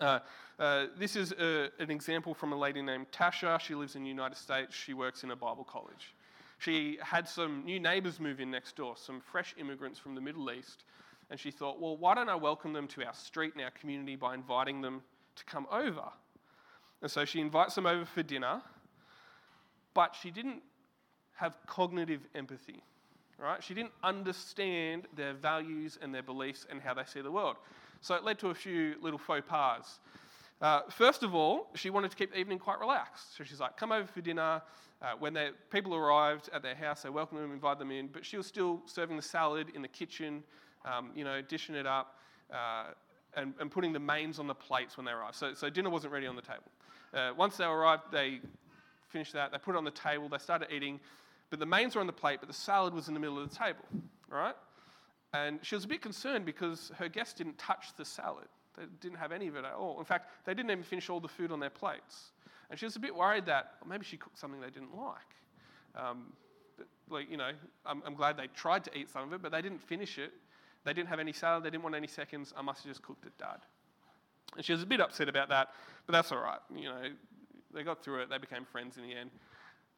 Uh, 0.00 0.18
uh, 0.58 0.86
this 0.98 1.16
is 1.16 1.32
a, 1.32 1.64
uh, 1.64 1.68
an 1.78 1.90
example 1.90 2.34
from 2.34 2.52
a 2.52 2.56
lady 2.56 2.82
named 2.82 3.06
Tasha. 3.12 3.58
She 3.60 3.74
lives 3.74 3.96
in 3.96 4.02
the 4.02 4.08
United 4.08 4.36
States. 4.36 4.74
She 4.74 4.94
works 4.94 5.24
in 5.24 5.30
a 5.30 5.36
Bible 5.36 5.64
college. 5.64 6.14
She 6.58 6.98
had 7.02 7.28
some 7.28 7.64
new 7.64 7.80
neighbours 7.80 8.20
move 8.20 8.40
in 8.40 8.50
next 8.50 8.76
door, 8.76 8.96
some 8.96 9.20
fresh 9.20 9.54
immigrants 9.58 9.98
from 9.98 10.14
the 10.14 10.20
Middle 10.20 10.50
East. 10.50 10.84
And 11.30 11.38
she 11.38 11.50
thought, 11.50 11.80
well, 11.80 11.96
why 11.96 12.14
don't 12.14 12.28
I 12.28 12.34
welcome 12.34 12.72
them 12.72 12.86
to 12.88 13.04
our 13.04 13.14
street 13.14 13.54
and 13.54 13.64
our 13.64 13.70
community 13.70 14.16
by 14.16 14.34
inviting 14.34 14.80
them 14.80 15.02
to 15.36 15.44
come 15.44 15.66
over? 15.72 16.04
And 17.00 17.10
so 17.10 17.24
she 17.24 17.40
invites 17.40 17.74
them 17.74 17.86
over 17.86 18.04
for 18.04 18.22
dinner, 18.22 18.62
but 19.94 20.14
she 20.20 20.30
didn't 20.30 20.62
have 21.34 21.56
cognitive 21.66 22.20
empathy, 22.34 22.84
right? 23.38 23.62
She 23.62 23.74
didn't 23.74 23.92
understand 24.02 25.04
their 25.16 25.34
values 25.34 25.98
and 26.00 26.14
their 26.14 26.22
beliefs 26.22 26.66
and 26.70 26.80
how 26.80 26.94
they 26.94 27.04
see 27.04 27.20
the 27.20 27.30
world. 27.30 27.56
So 28.00 28.14
it 28.14 28.24
led 28.24 28.38
to 28.40 28.48
a 28.48 28.54
few 28.54 28.96
little 29.00 29.18
faux 29.18 29.42
pas. 29.46 29.98
Uh, 30.60 30.82
first 30.90 31.22
of 31.22 31.34
all, 31.34 31.68
she 31.74 31.90
wanted 31.90 32.10
to 32.10 32.16
keep 32.16 32.32
the 32.32 32.38
evening 32.38 32.58
quite 32.58 32.78
relaxed. 32.78 33.36
So 33.36 33.44
she's 33.44 33.60
like, 33.60 33.76
come 33.76 33.90
over 33.90 34.06
for 34.06 34.20
dinner. 34.20 34.62
Uh, 35.02 35.12
when 35.18 35.34
they, 35.34 35.50
people 35.70 35.94
arrived 35.94 36.48
at 36.52 36.62
their 36.62 36.76
house, 36.76 37.02
they 37.02 37.10
welcomed 37.10 37.40
them, 37.40 37.52
invited 37.52 37.80
them 37.80 37.90
in, 37.90 38.06
but 38.06 38.24
she 38.24 38.36
was 38.36 38.46
still 38.46 38.80
serving 38.86 39.16
the 39.16 39.22
salad 39.22 39.68
in 39.74 39.82
the 39.82 39.88
kitchen, 39.88 40.44
um, 40.84 41.10
you 41.16 41.24
know, 41.24 41.42
dishing 41.42 41.74
it 41.74 41.86
up, 41.86 42.18
uh, 42.52 42.84
and, 43.34 43.54
and, 43.58 43.70
putting 43.72 43.92
the 43.92 43.98
mains 43.98 44.38
on 44.38 44.46
the 44.46 44.54
plates 44.54 44.96
when 44.96 45.04
they 45.04 45.10
arrived. 45.10 45.34
So, 45.34 45.54
so 45.54 45.68
dinner 45.68 45.90
wasn't 45.90 46.12
ready 46.12 46.28
on 46.28 46.36
the 46.36 46.42
table. 46.42 46.70
Uh, 47.12 47.32
once 47.36 47.56
they 47.56 47.64
arrived, 47.64 48.04
they 48.12 48.40
finished 49.08 49.32
that, 49.32 49.50
they 49.50 49.58
put 49.58 49.74
it 49.74 49.78
on 49.78 49.84
the 49.84 49.90
table, 49.90 50.28
they 50.28 50.38
started 50.38 50.68
eating, 50.72 51.00
but 51.52 51.58
the 51.58 51.66
mains 51.66 51.94
were 51.94 52.00
on 52.00 52.06
the 52.06 52.14
plate, 52.14 52.38
but 52.40 52.48
the 52.48 52.54
salad 52.54 52.94
was 52.94 53.08
in 53.08 53.14
the 53.14 53.20
middle 53.20 53.38
of 53.38 53.50
the 53.50 53.54
table, 53.54 53.84
right? 54.30 54.54
And 55.34 55.58
she 55.60 55.74
was 55.74 55.84
a 55.84 55.88
bit 55.88 56.00
concerned 56.00 56.46
because 56.46 56.90
her 56.96 57.10
guests 57.10 57.34
didn't 57.34 57.58
touch 57.58 57.94
the 57.98 58.06
salad. 58.06 58.48
They 58.74 58.84
didn't 59.02 59.18
have 59.18 59.32
any 59.32 59.48
of 59.48 59.56
it 59.56 59.66
at 59.66 59.74
all. 59.74 59.98
In 59.98 60.06
fact, 60.06 60.30
they 60.46 60.54
didn't 60.54 60.70
even 60.70 60.82
finish 60.82 61.10
all 61.10 61.20
the 61.20 61.28
food 61.28 61.52
on 61.52 61.60
their 61.60 61.68
plates. 61.68 62.32
And 62.70 62.78
she 62.78 62.86
was 62.86 62.96
a 62.96 63.00
bit 63.00 63.14
worried 63.14 63.44
that 63.46 63.74
well, 63.82 63.90
maybe 63.90 64.02
she 64.06 64.16
cooked 64.16 64.38
something 64.38 64.62
they 64.62 64.70
didn't 64.70 64.96
like. 64.96 65.18
Um, 65.94 66.32
but, 66.78 66.86
like, 67.10 67.30
you 67.30 67.36
know, 67.36 67.50
I'm, 67.84 68.02
I'm 68.06 68.14
glad 68.14 68.38
they 68.38 68.46
tried 68.54 68.84
to 68.84 68.98
eat 68.98 69.10
some 69.10 69.24
of 69.24 69.34
it, 69.34 69.42
but 69.42 69.52
they 69.52 69.60
didn't 69.60 69.82
finish 69.82 70.16
it. 70.16 70.32
They 70.84 70.94
didn't 70.94 71.10
have 71.10 71.20
any 71.20 71.34
salad. 71.34 71.64
They 71.64 71.70
didn't 71.70 71.82
want 71.82 71.96
any 71.96 72.08
seconds. 72.08 72.54
I 72.56 72.62
must 72.62 72.82
have 72.84 72.90
just 72.90 73.02
cooked 73.02 73.26
it, 73.26 73.36
Dad. 73.38 73.58
And 74.56 74.64
she 74.64 74.72
was 74.72 74.82
a 74.82 74.86
bit 74.86 75.02
upset 75.02 75.28
about 75.28 75.50
that, 75.50 75.68
but 76.06 76.14
that's 76.14 76.32
all 76.32 76.40
right. 76.40 76.60
You 76.74 76.84
know, 76.84 77.02
they 77.74 77.82
got 77.82 78.02
through 78.02 78.22
it. 78.22 78.30
They 78.30 78.38
became 78.38 78.64
friends 78.64 78.96
in 78.96 79.02
the 79.02 79.14
end. 79.14 79.28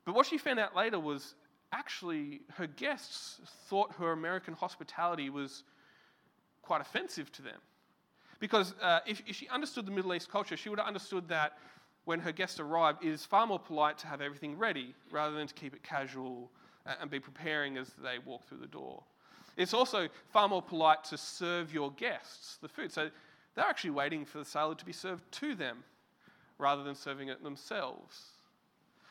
But 0.04 0.14
what 0.14 0.26
she 0.26 0.38
found 0.38 0.58
out 0.58 0.76
later 0.76 0.98
was 0.98 1.34
actually 1.74 2.40
her 2.54 2.66
guests 2.66 3.40
thought 3.68 3.92
her 3.96 4.12
American 4.12 4.54
hospitality 4.54 5.28
was 5.28 5.64
quite 6.62 6.80
offensive 6.80 7.30
to 7.32 7.42
them. 7.42 7.58
Because 8.40 8.74
uh, 8.80 9.00
if, 9.06 9.22
if, 9.26 9.36
she 9.36 9.48
understood 9.48 9.86
the 9.86 9.92
Middle 9.92 10.14
East 10.14 10.30
culture, 10.30 10.56
she 10.56 10.68
would 10.68 10.78
have 10.78 10.88
understood 10.88 11.28
that 11.28 11.58
when 12.04 12.20
her 12.20 12.32
guests 12.32 12.60
arrived, 12.60 13.04
it 13.04 13.08
is 13.08 13.24
far 13.24 13.46
more 13.46 13.58
polite 13.58 13.98
to 13.98 14.06
have 14.06 14.20
everything 14.20 14.58
ready 14.58 14.94
rather 15.10 15.34
than 15.34 15.46
to 15.46 15.54
keep 15.54 15.74
it 15.74 15.82
casual 15.82 16.50
and 17.00 17.10
be 17.10 17.20
preparing 17.20 17.76
as 17.78 17.90
they 18.02 18.18
walk 18.24 18.44
through 18.46 18.58
the 18.58 18.66
door. 18.66 19.02
It's 19.56 19.72
also 19.72 20.08
far 20.32 20.48
more 20.48 20.62
polite 20.62 21.04
to 21.04 21.16
serve 21.16 21.72
your 21.72 21.92
guests 21.92 22.58
the 22.60 22.68
food. 22.68 22.92
So 22.92 23.10
they're 23.54 23.64
actually 23.64 23.90
waiting 23.90 24.24
for 24.24 24.38
the 24.38 24.44
salad 24.44 24.78
to 24.78 24.84
be 24.84 24.92
served 24.92 25.30
to 25.32 25.54
them 25.54 25.84
rather 26.58 26.82
than 26.82 26.94
serving 26.94 27.28
it 27.28 27.42
themselves. 27.42 28.33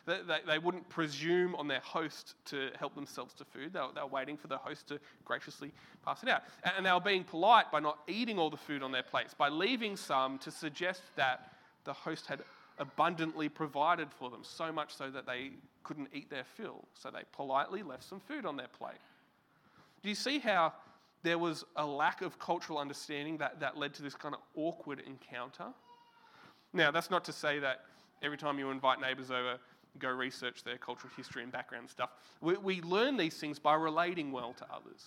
They, 0.06 0.20
they, 0.28 0.40
they, 0.46 0.60
wouldn't 0.60 0.90
presume 0.90 1.56
on 1.56 1.68
their 1.68 1.80
host 1.80 2.36
to 2.46 2.72
help 2.78 2.94
themselves 2.94 3.34
to 3.36 3.46
food. 3.46 3.72
They 3.72 3.80
were, 3.80 3.88
they 3.96 4.02
were 4.02 4.08
waiting 4.08 4.36
for 4.36 4.48
the 4.48 4.58
host 4.58 4.88
to 4.90 5.00
graciously 5.24 5.72
pass 6.06 6.24
it 6.24 6.30
out. 6.30 6.44
And 6.76 6.86
they 6.86 6.92
were 6.92 7.00
being 7.00 7.24
polite 7.24 7.72
by 7.72 7.80
not 7.80 8.00
eating 8.08 8.38
all 8.38 8.50
the 8.50 8.58
food 8.58 8.84
on 8.84 8.92
their 8.92 9.04
plates, 9.04 9.34
by 9.34 9.48
leaving 9.48 9.96
some 9.96 10.40
to 10.40 10.52
suggest 10.52 11.02
that 11.16 11.54
the 11.86 11.94
host 11.94 12.26
had 12.26 12.42
abundantly 12.80 13.48
provided 13.48 14.10
for 14.12 14.30
them, 14.30 14.42
so 14.44 14.72
much 14.72 14.94
so 14.94 15.10
that 15.10 15.26
they 15.26 15.52
couldn't 15.84 16.10
eat 16.14 16.30
their 16.30 16.44
fill. 16.44 16.84
So 16.94 17.10
they 17.10 17.24
politely 17.32 17.84
left 17.84 18.04
some 18.04 18.20
food 18.20 18.46
on 18.46 18.58
their 18.58 18.68
plate. 18.68 19.00
Do 20.02 20.10
you 20.10 20.16
see 20.16 20.40
how 20.40 20.74
there 21.24 21.38
was 21.38 21.64
a 21.78 21.86
lack 21.86 22.22
of 22.22 22.38
cultural 22.40 22.78
understanding 22.78 23.38
that, 23.38 23.60
that 23.62 23.78
led 23.78 23.94
to 23.96 24.02
this 24.02 24.16
kind 24.16 24.36
of 24.36 24.42
awkward 24.56 25.02
encounter? 25.06 25.68
Now, 26.74 26.92
that's 26.92 27.10
not 27.10 27.24
to 27.26 27.32
say 27.32 27.60
that 27.60 27.86
every 28.22 28.38
time 28.38 28.60
you 28.60 28.72
invite 28.72 29.00
neighbours 29.00 29.32
over, 29.32 29.60
go 30.00 30.10
research 30.10 30.64
their 30.64 30.78
cultural 30.78 31.12
history 31.16 31.44
and 31.44 31.52
background 31.52 31.90
stuff. 31.90 32.10
We, 32.42 32.58
we 32.58 32.82
learn 32.82 33.18
these 33.18 33.38
things 33.38 33.60
by 33.60 33.76
relating 33.76 34.32
well 34.32 34.54
to 34.54 34.66
others, 34.74 35.04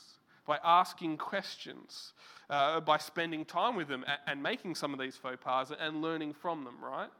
by 0.47 0.59
asking 0.65 1.19
questions, 1.19 2.13
uh, 2.51 2.81
by 2.81 2.99
spending 2.99 3.45
time 3.45 3.77
with 3.77 3.89
them 3.89 4.05
and, 4.07 4.19
and 4.27 4.43
making 4.43 4.75
some 4.75 4.93
of 4.93 5.01
these 5.01 5.17
faux 5.17 5.39
pas 5.43 5.73
and 5.79 6.03
learning 6.03 6.35
from 6.35 6.65
them, 6.65 6.77
right? 6.83 7.11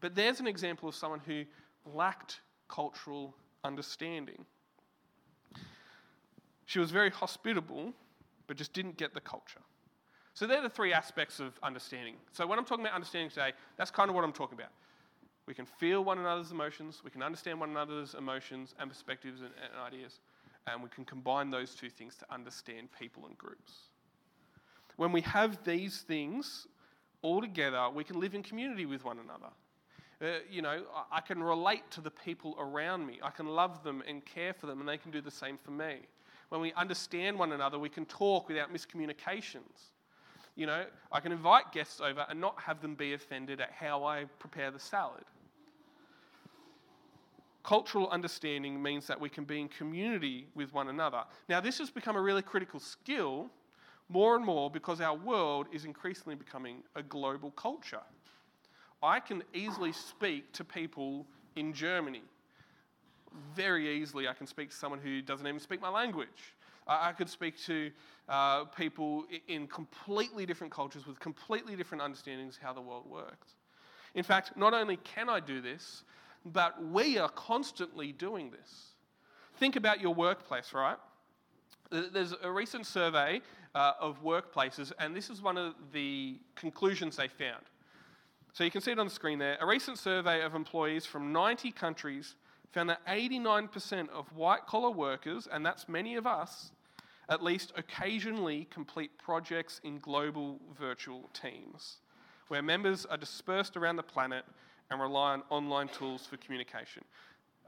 But 0.00 0.14
there's 0.14 0.40
an 0.40 0.46
example 0.46 0.88
of 0.88 0.94
someone 0.94 1.20
who 1.20 1.44
lacked 1.84 2.40
cultural 2.68 3.34
understanding. 3.64 4.44
She 6.66 6.78
was 6.78 6.90
very 6.90 7.10
hospitable, 7.10 7.94
but 8.46 8.56
just 8.56 8.72
didn't 8.74 8.98
get 8.98 9.14
the 9.14 9.20
culture. 9.20 9.60
So 10.34 10.46
they're 10.46 10.62
the 10.62 10.68
three 10.68 10.92
aspects 10.92 11.40
of 11.40 11.58
understanding. 11.62 12.14
So 12.32 12.46
when 12.46 12.58
I'm 12.58 12.64
talking 12.64 12.84
about 12.84 12.94
understanding 12.94 13.30
today, 13.30 13.52
that's 13.76 13.90
kind 13.90 14.08
of 14.08 14.14
what 14.14 14.22
I'm 14.22 14.32
talking 14.32 14.56
about. 14.56 14.70
We 15.48 15.54
can 15.54 15.64
feel 15.64 16.04
one 16.04 16.18
another's 16.18 16.50
emotions, 16.50 17.00
we 17.02 17.10
can 17.10 17.22
understand 17.22 17.58
one 17.58 17.70
another's 17.70 18.12
emotions 18.12 18.74
and 18.78 18.90
perspectives 18.90 19.40
and, 19.40 19.48
and 19.48 19.80
ideas, 19.80 20.20
and 20.66 20.82
we 20.82 20.90
can 20.90 21.06
combine 21.06 21.50
those 21.50 21.74
two 21.74 21.88
things 21.88 22.16
to 22.16 22.26
understand 22.30 22.90
people 22.98 23.24
and 23.24 23.36
groups. 23.38 23.72
When 24.96 25.10
we 25.10 25.22
have 25.22 25.64
these 25.64 26.02
things 26.02 26.66
all 27.22 27.40
together, 27.40 27.88
we 27.88 28.04
can 28.04 28.20
live 28.20 28.34
in 28.34 28.42
community 28.42 28.84
with 28.84 29.06
one 29.06 29.20
another. 29.20 29.48
Uh, 30.20 30.40
you 30.50 30.60
know, 30.60 30.82
I 31.10 31.22
can 31.22 31.42
relate 31.42 31.90
to 31.92 32.02
the 32.02 32.10
people 32.10 32.54
around 32.58 33.06
me. 33.06 33.18
I 33.22 33.30
can 33.30 33.46
love 33.46 33.82
them 33.82 34.02
and 34.06 34.22
care 34.26 34.52
for 34.52 34.66
them, 34.66 34.80
and 34.80 34.88
they 34.88 34.98
can 34.98 35.10
do 35.10 35.22
the 35.22 35.30
same 35.30 35.56
for 35.56 35.70
me. 35.70 36.00
When 36.50 36.60
we 36.60 36.74
understand 36.74 37.38
one 37.38 37.52
another, 37.52 37.78
we 37.78 37.88
can 37.88 38.04
talk 38.04 38.48
without 38.48 38.70
miscommunications. 38.70 39.92
You 40.56 40.66
know, 40.66 40.84
I 41.10 41.20
can 41.20 41.32
invite 41.32 41.72
guests 41.72 42.02
over 42.02 42.26
and 42.28 42.38
not 42.38 42.60
have 42.60 42.82
them 42.82 42.96
be 42.96 43.14
offended 43.14 43.62
at 43.62 43.70
how 43.72 44.04
I 44.04 44.24
prepare 44.38 44.70
the 44.70 44.78
salad. 44.78 45.24
Cultural 47.62 48.08
understanding 48.10 48.82
means 48.82 49.06
that 49.06 49.20
we 49.20 49.28
can 49.28 49.44
be 49.44 49.60
in 49.60 49.68
community 49.68 50.46
with 50.54 50.72
one 50.72 50.88
another. 50.88 51.24
Now, 51.48 51.60
this 51.60 51.78
has 51.78 51.90
become 51.90 52.16
a 52.16 52.20
really 52.20 52.42
critical 52.42 52.80
skill 52.80 53.50
more 54.08 54.36
and 54.36 54.44
more 54.44 54.70
because 54.70 55.00
our 55.00 55.16
world 55.16 55.66
is 55.72 55.84
increasingly 55.84 56.34
becoming 56.34 56.82
a 56.94 57.02
global 57.02 57.50
culture. 57.50 58.00
I 59.02 59.20
can 59.20 59.42
easily 59.52 59.92
speak 59.92 60.52
to 60.54 60.64
people 60.64 61.26
in 61.56 61.72
Germany. 61.72 62.22
Very 63.54 64.00
easily, 64.00 64.26
I 64.26 64.32
can 64.32 64.46
speak 64.46 64.70
to 64.70 64.76
someone 64.76 65.00
who 65.00 65.20
doesn't 65.20 65.46
even 65.46 65.60
speak 65.60 65.80
my 65.80 65.90
language. 65.90 66.54
I 66.86 67.12
could 67.12 67.28
speak 67.28 67.58
to 67.66 67.90
uh, 68.30 68.64
people 68.64 69.26
in 69.46 69.66
completely 69.66 70.46
different 70.46 70.72
cultures 70.72 71.06
with 71.06 71.20
completely 71.20 71.76
different 71.76 72.02
understandings 72.02 72.56
of 72.56 72.62
how 72.62 72.72
the 72.72 72.80
world 72.80 73.04
works. 73.08 73.56
In 74.14 74.24
fact, 74.24 74.56
not 74.56 74.72
only 74.72 74.96
can 74.96 75.28
I 75.28 75.38
do 75.38 75.60
this, 75.60 76.04
but 76.44 76.82
we 76.84 77.18
are 77.18 77.28
constantly 77.30 78.12
doing 78.12 78.50
this. 78.50 78.94
Think 79.58 79.76
about 79.76 80.00
your 80.00 80.14
workplace, 80.14 80.72
right? 80.72 80.96
There's 81.90 82.34
a 82.42 82.50
recent 82.50 82.86
survey 82.86 83.40
uh, 83.74 83.92
of 84.00 84.22
workplaces, 84.22 84.92
and 84.98 85.16
this 85.16 85.30
is 85.30 85.40
one 85.40 85.56
of 85.56 85.74
the 85.92 86.38
conclusions 86.54 87.16
they 87.16 87.28
found. 87.28 87.64
So 88.52 88.64
you 88.64 88.70
can 88.70 88.80
see 88.80 88.92
it 88.92 88.98
on 88.98 89.06
the 89.06 89.12
screen 89.12 89.38
there. 89.38 89.56
A 89.60 89.66
recent 89.66 89.98
survey 89.98 90.42
of 90.42 90.54
employees 90.54 91.06
from 91.06 91.32
90 91.32 91.70
countries 91.72 92.34
found 92.72 92.90
that 92.90 93.06
89% 93.06 94.08
of 94.10 94.26
white 94.36 94.66
collar 94.66 94.90
workers, 94.90 95.48
and 95.50 95.64
that's 95.64 95.88
many 95.88 96.16
of 96.16 96.26
us, 96.26 96.72
at 97.28 97.42
least 97.42 97.72
occasionally 97.76 98.66
complete 98.70 99.10
projects 99.18 99.80
in 99.84 99.98
global 99.98 100.58
virtual 100.78 101.28
teams, 101.32 101.98
where 102.48 102.62
members 102.62 103.06
are 103.06 103.16
dispersed 103.16 103.76
around 103.76 103.96
the 103.96 104.02
planet 104.02 104.44
and 104.90 105.00
rely 105.00 105.32
on 105.32 105.42
online 105.50 105.88
tools 105.88 106.26
for 106.26 106.36
communication. 106.38 107.04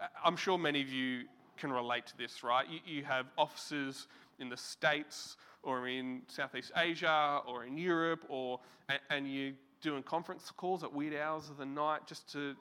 Uh, 0.01 0.07
I'm 0.25 0.37
sure 0.37 0.59
many 0.59 0.81
of 0.81 0.89
you 0.89 1.25
can 1.57 1.73
relate 1.73 2.07
to 2.07 2.17
this, 2.17 2.43
right? 2.43 2.67
You, 2.69 2.81
you 2.87 3.05
have 3.05 3.27
offices 3.37 4.07
in 4.39 4.49
the 4.49 4.57
States 4.57 5.37
or 5.63 5.89
in 5.89 6.23
Southeast 6.27 6.73
Asia 6.77 7.41
or 7.47 7.65
in 7.65 7.77
Europe, 7.77 8.25
or 8.29 8.61
and, 8.89 8.99
and 9.11 9.33
you're 9.33 9.53
doing 9.83 10.03
conference 10.03 10.51
calls 10.57 10.83
at 10.83 10.93
weird 10.93 11.15
hours 11.15 11.51
of 11.51 11.59
the 11.59 11.67
night 11.67 12.07
just 12.07 12.31
to, 12.33 12.55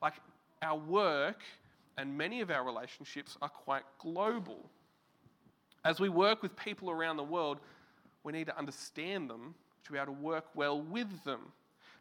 like, 0.00 0.14
our 0.62 0.78
work 0.78 1.42
and 1.96 2.16
many 2.16 2.40
of 2.40 2.50
our 2.50 2.64
relationships 2.64 3.36
are 3.42 3.48
quite 3.48 3.82
global. 3.98 4.70
As 5.84 5.98
we 5.98 6.08
work 6.08 6.42
with 6.42 6.54
people 6.56 6.90
around 6.90 7.16
the 7.16 7.24
world, 7.24 7.58
we 8.22 8.32
need 8.32 8.46
to 8.46 8.56
understand 8.56 9.28
them 9.28 9.54
to 9.84 9.92
be 9.92 9.98
able 9.98 10.14
to 10.14 10.20
work 10.20 10.44
well 10.54 10.80
with 10.80 11.24
them. 11.24 11.40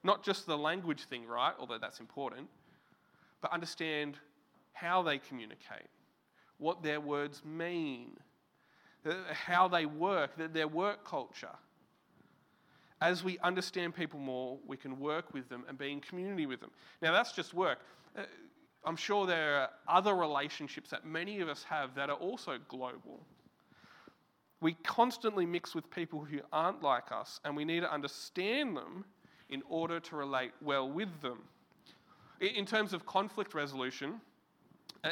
Not 0.08 0.24
just 0.24 0.46
the 0.46 0.58
language 0.58 1.04
thing, 1.04 1.28
right? 1.28 1.54
Although 1.60 1.80
that's 1.80 2.00
important, 2.00 2.48
but 3.42 3.52
understand 3.52 4.18
how 4.72 5.04
they 5.04 5.18
communicate, 5.18 5.90
what 6.60 6.82
their 6.82 7.02
words 7.02 7.44
mean, 7.44 8.12
how 9.34 9.68
they 9.68 9.86
work, 9.86 10.32
their 10.54 10.70
work 10.70 11.04
culture. 11.04 11.58
As 13.02 13.22
we 13.22 13.38
understand 13.40 13.96
people 13.96 14.18
more, 14.18 14.58
we 14.66 14.78
can 14.78 14.98
work 14.98 15.34
with 15.34 15.50
them 15.50 15.66
and 15.68 15.78
be 15.78 15.92
in 15.92 16.00
community 16.00 16.46
with 16.46 16.62
them. 16.62 16.72
Now, 17.02 17.12
that's 17.12 17.34
just 17.34 17.54
work. 17.54 17.80
Uh, 18.18 18.22
I'm 18.86 18.96
sure 18.96 19.28
there 19.28 19.56
are 19.60 19.70
other 19.90 20.16
relationships 20.16 20.90
that 20.92 21.06
many 21.06 21.42
of 21.42 21.50
us 21.50 21.64
have 21.64 21.96
that 21.96 22.10
are 22.10 22.16
also 22.16 22.60
global. 22.70 23.20
We 24.62 24.74
constantly 24.86 25.46
mix 25.46 25.76
with 25.76 25.92
people 25.92 26.24
who 26.24 26.40
aren't 26.54 26.82
like 26.82 27.12
us, 27.12 27.42
and 27.44 27.58
we 27.58 27.66
need 27.66 27.82
to 27.82 27.92
understand 27.92 28.78
them 28.78 29.04
in 29.50 29.64
order 29.70 30.00
to 30.00 30.16
relate 30.16 30.52
well 30.62 30.90
with 30.90 31.22
them. 31.22 31.40
In 32.40 32.66
terms 32.66 32.94
of 32.94 33.06
conflict 33.06 33.54
resolution, 33.54 34.22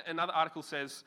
another 0.05 0.33
article 0.33 0.61
says 0.61 1.03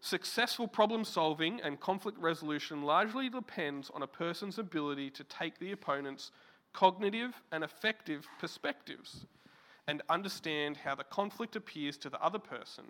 successful 0.00 0.68
problem 0.68 1.04
solving 1.04 1.60
and 1.62 1.80
conflict 1.80 2.18
resolution 2.18 2.82
largely 2.82 3.28
depends 3.28 3.90
on 3.94 4.02
a 4.02 4.06
person's 4.06 4.58
ability 4.58 5.10
to 5.10 5.24
take 5.24 5.58
the 5.58 5.72
opponent's 5.72 6.30
cognitive 6.72 7.40
and 7.52 7.64
affective 7.64 8.26
perspectives 8.38 9.26
and 9.88 10.02
understand 10.08 10.76
how 10.76 10.94
the 10.94 11.04
conflict 11.04 11.56
appears 11.56 11.96
to 11.96 12.10
the 12.10 12.20
other 12.22 12.38
person 12.38 12.84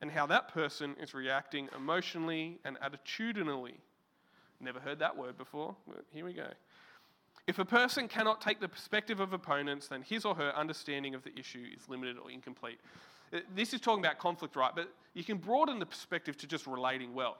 and 0.00 0.10
how 0.10 0.26
that 0.26 0.48
person 0.48 0.94
is 1.00 1.14
reacting 1.14 1.68
emotionally 1.74 2.58
and 2.64 2.76
attitudinally. 2.78 3.74
Never 4.60 4.78
heard 4.78 5.00
that 5.00 5.16
word 5.16 5.36
before, 5.36 5.74
here 6.12 6.24
we 6.24 6.32
go. 6.32 6.48
If 7.48 7.58
a 7.58 7.64
person 7.64 8.08
cannot 8.08 8.42
take 8.42 8.60
the 8.60 8.68
perspective 8.68 9.20
of 9.20 9.32
opponents, 9.32 9.88
then 9.88 10.02
his 10.02 10.26
or 10.26 10.34
her 10.34 10.54
understanding 10.54 11.14
of 11.14 11.24
the 11.24 11.36
issue 11.38 11.64
is 11.74 11.88
limited 11.88 12.18
or 12.18 12.30
incomplete. 12.30 12.78
Uh, 13.32 13.38
this 13.56 13.72
is 13.72 13.80
talking 13.80 14.04
about 14.04 14.18
conflict, 14.18 14.54
right? 14.54 14.72
But 14.76 14.92
you 15.14 15.24
can 15.24 15.38
broaden 15.38 15.78
the 15.78 15.86
perspective 15.86 16.36
to 16.36 16.46
just 16.46 16.66
relating 16.66 17.14
well. 17.14 17.38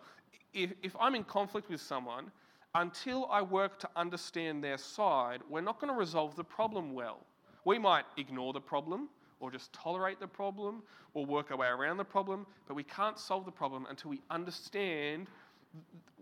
If, 0.54 0.72
if 0.82 0.96
I'm 0.98 1.14
in 1.14 1.24
conflict 1.24 1.68
with 1.68 1.82
someone, 1.82 2.30
until 2.74 3.28
I 3.30 3.42
work 3.42 3.78
to 3.80 3.90
understand 3.96 4.64
their 4.64 4.78
side, 4.78 5.40
we're 5.50 5.60
not 5.60 5.78
going 5.78 5.92
to 5.92 5.98
resolve 5.98 6.36
the 6.36 6.44
problem 6.44 6.94
well. 6.94 7.18
We 7.66 7.78
might 7.78 8.06
ignore 8.16 8.54
the 8.54 8.62
problem 8.62 9.10
or 9.40 9.50
just 9.50 9.74
tolerate 9.74 10.20
the 10.20 10.26
problem 10.26 10.82
or 11.12 11.26
work 11.26 11.50
our 11.50 11.58
way 11.58 11.68
around 11.68 11.98
the 11.98 12.04
problem, 12.04 12.46
but 12.66 12.74
we 12.74 12.82
can't 12.82 13.18
solve 13.18 13.44
the 13.44 13.52
problem 13.52 13.86
until 13.90 14.10
we 14.10 14.22
understand 14.30 15.26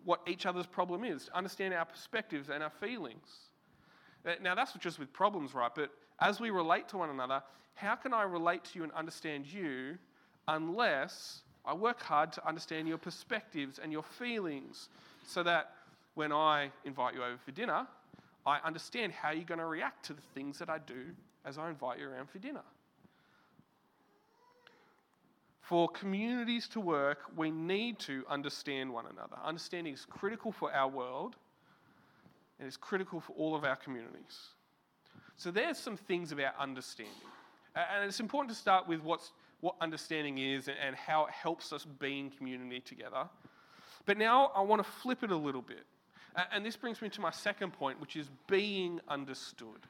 what 0.05 0.23
each 0.27 0.45
other's 0.45 0.67
problem 0.67 1.05
is, 1.05 1.31
understand 1.35 1.73
our 1.73 1.85
perspectives 1.85 2.49
and 2.49 2.65
our 2.65 2.71
feelings. 2.81 3.46
Uh, 4.27 4.33
now, 4.43 4.55
that's 4.55 4.73
just 4.75 4.99
with 4.99 5.13
problems, 5.13 5.55
right? 5.55 5.71
But 5.75 5.91
as 6.21 6.41
we 6.41 6.51
relate 6.51 6.89
to 6.89 6.99
one 6.99 7.11
another, 7.11 7.43
how 7.75 7.95
can 7.95 8.13
I 8.13 8.23
relate 8.25 8.65
to 8.65 8.79
you 8.79 8.85
and 8.85 8.93
understand 8.93 9.47
you 9.47 9.99
unless 10.49 11.43
I 11.65 11.75
work 11.75 12.01
hard 12.03 12.33
to 12.35 12.47
understand 12.47 12.89
your 12.89 12.99
perspectives 12.99 13.79
and 13.79 13.93
your 13.93 14.03
feelings 14.03 14.89
so 15.27 15.43
that 15.43 15.73
when 16.15 16.33
I 16.33 16.71
invite 16.85 17.15
you 17.15 17.23
over 17.23 17.37
for 17.45 17.53
dinner, 17.53 17.87
I 18.47 18.59
understand 18.65 19.13
how 19.13 19.31
you're 19.31 19.45
going 19.45 19.59
to 19.59 19.67
react 19.67 20.07
to 20.07 20.15
the 20.15 20.23
things 20.35 20.59
that 20.59 20.71
I 20.71 20.79
do 20.79 21.07
as 21.45 21.59
I 21.59 21.69
invite 21.69 21.99
you 21.99 22.09
around 22.09 22.31
for 22.31 22.39
dinner. 22.39 22.63
For 25.61 25.89
communities 25.89 26.69
to 26.69 26.81
work, 26.81 27.19
we 27.37 27.51
need 27.51 27.99
to 28.01 28.25
understand 28.31 28.93
one 28.93 29.07
another. 29.07 29.37
Understanding 29.45 29.95
is 29.95 30.07
critical 30.09 30.53
for 30.53 30.73
our 30.73 30.89
world 30.89 31.35
and 32.59 32.67
it's 32.67 32.77
critical 32.77 33.21
for 33.21 33.33
all 33.33 33.55
of 33.55 33.65
our 33.65 33.77
communities. 33.77 34.49
So 35.37 35.51
there's 35.51 35.79
some 35.79 35.97
things 35.97 36.33
about 36.33 36.55
understanding. 36.59 37.15
And 37.75 38.05
it's 38.05 38.21
important 38.21 38.55
to 38.55 38.59
start 38.59 38.89
with 38.89 39.01
what's, 39.03 39.33
what 39.61 39.75
understanding 39.81 40.39
is 40.39 40.69
and 40.69 40.97
how 40.97 41.27
it 41.27 41.33
helps 41.33 41.73
us 41.73 41.85
be 41.85 42.19
in 42.19 42.31
community 42.31 42.81
together. 42.81 43.29
But 44.07 44.17
now 44.17 44.51
I 44.55 44.63
want 44.63 44.83
to 44.83 44.91
flip 44.91 45.23
it 45.23 45.31
a 45.31 45.37
little 45.37 45.61
bit. 45.61 45.85
And 46.53 46.65
this 46.65 46.77
brings 46.77 47.03
me 47.03 47.09
to 47.11 47.21
my 47.21 47.31
second 47.31 47.73
point, 47.73 48.01
which 48.01 48.17
is 48.17 48.29
being 48.47 49.01
understood. 49.09 49.87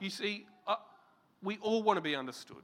You 0.00 0.10
see, 0.10 0.46
uh, 0.66 0.76
we 1.42 1.58
all 1.58 1.82
want 1.82 1.96
to 1.96 2.00
be 2.00 2.16
understood. 2.16 2.62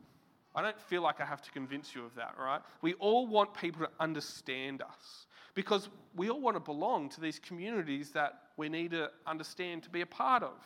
I 0.55 0.63
don't 0.63 0.81
feel 0.81 1.03
like 1.03 1.21
I 1.21 1.25
have 1.25 1.43
to 1.43 1.51
convince 1.53 1.95
you 1.95 2.05
of 2.05 2.15
that, 2.17 2.35
right? 2.39 2.61
We 2.83 2.95
all 2.95 3.27
want 3.27 3.55
people 3.55 3.87
to 3.87 3.91
understand 4.01 4.83
us 4.83 5.27
because 5.55 5.89
we 6.17 6.29
all 6.29 6.41
want 6.41 6.57
to 6.57 6.61
belong 6.61 7.09
to 7.11 7.21
these 7.21 7.39
communities 7.39 8.11
that 8.13 8.41
we 8.57 8.69
need 8.69 8.91
to 8.91 9.11
understand 9.27 9.85
to 9.85 9.91
be 9.91 10.01
a 10.01 10.07
part 10.07 10.43
of. 10.43 10.57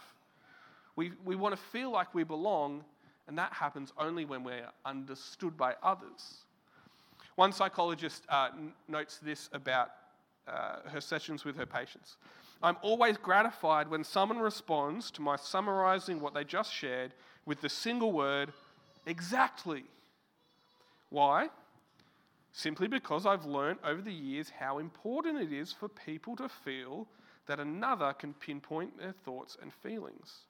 We, 0.97 1.12
we 1.25 1.37
want 1.37 1.55
to 1.55 1.61
feel 1.61 1.90
like 1.90 2.14
we 2.14 2.25
belong, 2.25 2.85
and 3.29 3.37
that 3.38 3.53
happens 3.53 3.92
only 3.99 4.25
when 4.25 4.42
we're 4.44 4.68
understood 4.87 5.57
by 5.57 5.75
others. 5.83 6.44
One 7.35 7.53
psychologist 7.53 8.23
uh, 8.29 8.51
n- 8.57 8.73
notes 8.88 9.18
this 9.23 9.51
about 9.53 9.90
uh, 10.47 10.88
her 10.88 11.01
sessions 11.01 11.44
with 11.44 11.57
her 11.57 11.66
patients. 11.66 12.16
I'm 12.62 12.77
always 12.83 13.16
gratified 13.16 13.90
when 13.90 14.05
someone 14.05 14.38
responds 14.38 15.11
to 15.12 15.23
my 15.23 15.37
summarizing 15.37 16.20
what 16.20 16.33
they 16.33 16.44
just 16.44 16.73
shared 16.73 17.12
with 17.44 17.61
the 17.61 17.68
single 17.68 18.12
word, 18.12 18.53
exactly. 19.07 19.85
Why? 21.11 21.49
Simply 22.53 22.88
because 22.88 23.27
I've 23.27 23.47
learned 23.47 23.81
over 23.85 24.01
the 24.01 24.12
years 24.12 24.51
how 24.59 24.79
important 24.79 25.40
it 25.40 25.53
is 25.53 25.73
for 25.73 25.88
people 25.88 26.37
to 26.37 26.49
feel 26.49 27.07
that 27.47 27.61
another 27.61 28.12
can 28.12 28.33
pinpoint 28.35 28.99
their 28.99 29.14
thoughts 29.25 29.57
and 29.61 29.73
feelings. 29.73 30.45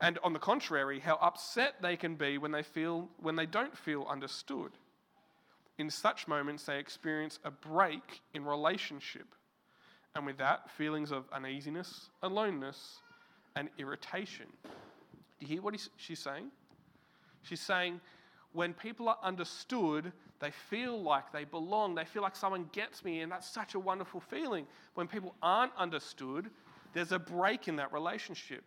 And 0.00 0.18
on 0.22 0.32
the 0.32 0.38
contrary, 0.38 1.00
how 1.00 1.18
upset 1.20 1.74
they 1.82 1.96
can 1.96 2.14
be 2.14 2.38
when 2.38 2.52
they, 2.52 2.62
feel, 2.62 3.08
when 3.20 3.36
they 3.36 3.46
don't 3.46 3.76
feel 3.76 4.06
understood. 4.08 4.70
In 5.78 5.90
such 5.90 6.28
moments, 6.28 6.64
they 6.64 6.78
experience 6.78 7.38
a 7.44 7.50
break 7.50 8.20
in 8.34 8.44
relationship. 8.44 9.26
And 10.14 10.26
with 10.26 10.38
that, 10.38 10.70
feelings 10.70 11.12
of 11.12 11.24
uneasiness, 11.32 12.10
aloneness, 12.22 12.98
and 13.56 13.68
irritation. 13.78 14.46
Do 14.64 14.70
you 15.40 15.46
hear 15.46 15.62
what 15.62 15.74
she's 15.96 16.18
saying? 16.18 16.50
She's 17.42 17.60
saying 17.60 18.00
when 18.52 18.74
people 18.74 19.08
are 19.08 19.18
understood, 19.22 20.12
they 20.40 20.50
feel 20.50 21.00
like 21.02 21.32
they 21.32 21.44
belong. 21.44 21.94
They 21.94 22.04
feel 22.04 22.22
like 22.22 22.36
someone 22.36 22.68
gets 22.72 23.04
me, 23.04 23.20
and 23.20 23.30
that's 23.30 23.48
such 23.48 23.74
a 23.74 23.78
wonderful 23.78 24.20
feeling. 24.20 24.66
When 24.94 25.06
people 25.06 25.34
aren't 25.42 25.72
understood, 25.76 26.50
there's 26.92 27.12
a 27.12 27.18
break 27.18 27.68
in 27.68 27.76
that 27.76 27.92
relationship. 27.92 28.64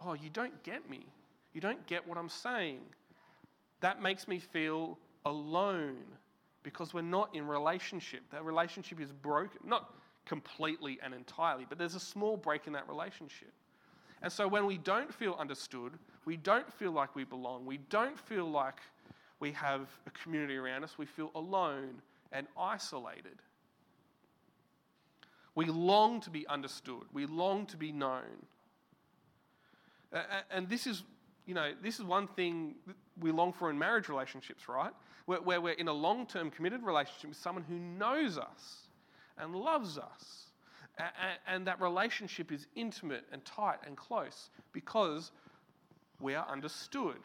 Oh, 0.00 0.14
you 0.14 0.30
don't 0.30 0.62
get 0.62 0.88
me. 0.90 1.06
You 1.52 1.60
don't 1.60 1.86
get 1.86 2.06
what 2.06 2.18
I'm 2.18 2.28
saying. 2.28 2.80
That 3.80 4.02
makes 4.02 4.26
me 4.26 4.38
feel 4.38 4.98
alone 5.24 5.98
because 6.62 6.94
we're 6.94 7.02
not 7.02 7.34
in 7.34 7.46
relationship. 7.46 8.22
That 8.30 8.44
relationship 8.44 9.00
is 9.00 9.12
broken. 9.12 9.60
Not 9.64 9.94
completely 10.24 10.98
and 11.02 11.14
entirely, 11.14 11.66
but 11.68 11.78
there's 11.78 11.94
a 11.94 12.00
small 12.00 12.36
break 12.36 12.66
in 12.66 12.72
that 12.72 12.88
relationship. 12.88 13.52
And 14.22 14.32
so 14.32 14.46
when 14.46 14.66
we 14.66 14.78
don't 14.78 15.12
feel 15.12 15.36
understood, 15.38 15.92
we 16.24 16.36
don't 16.36 16.72
feel 16.72 16.92
like 16.92 17.16
we 17.16 17.24
belong, 17.24 17.66
we 17.66 17.78
don't 17.90 18.18
feel 18.18 18.48
like 18.48 18.80
we 19.40 19.50
have 19.52 19.88
a 20.06 20.10
community 20.10 20.56
around 20.56 20.84
us, 20.84 20.96
we 20.96 21.06
feel 21.06 21.32
alone 21.34 22.00
and 22.30 22.46
isolated. 22.56 23.42
We 25.54 25.66
long 25.66 26.20
to 26.20 26.30
be 26.30 26.46
understood, 26.46 27.02
we 27.12 27.26
long 27.26 27.66
to 27.66 27.76
be 27.76 27.90
known. 27.90 28.46
And 30.50 30.68
this 30.68 30.86
is, 30.86 31.02
you 31.46 31.54
know, 31.54 31.72
this 31.82 31.98
is 31.98 32.04
one 32.04 32.28
thing 32.28 32.76
we 33.20 33.32
long 33.32 33.52
for 33.52 33.70
in 33.70 33.78
marriage 33.78 34.08
relationships, 34.08 34.68
right? 34.68 34.92
Where, 35.26 35.60
we're 35.60 35.72
in 35.72 35.88
a 35.88 35.92
long 35.92 36.26
term 36.26 36.50
committed 36.50 36.82
relationship 36.82 37.30
with 37.30 37.38
someone 37.38 37.64
who 37.64 37.74
knows 37.74 38.38
us 38.38 38.88
and 39.38 39.54
loves 39.56 39.98
us. 39.98 40.51
And 41.46 41.66
that 41.66 41.80
relationship 41.80 42.52
is 42.52 42.66
intimate 42.74 43.24
and 43.32 43.44
tight 43.44 43.78
and 43.86 43.96
close 43.96 44.50
because 44.72 45.32
we 46.20 46.34
are 46.34 46.46
understood. 46.48 47.18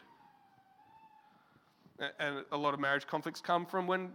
And 2.20 2.44
a 2.52 2.58
lot 2.58 2.74
of 2.74 2.80
marriage 2.80 3.08
conflicts 3.08 3.42
come 3.42 3.66
from 3.66 3.88
when 3.88 4.12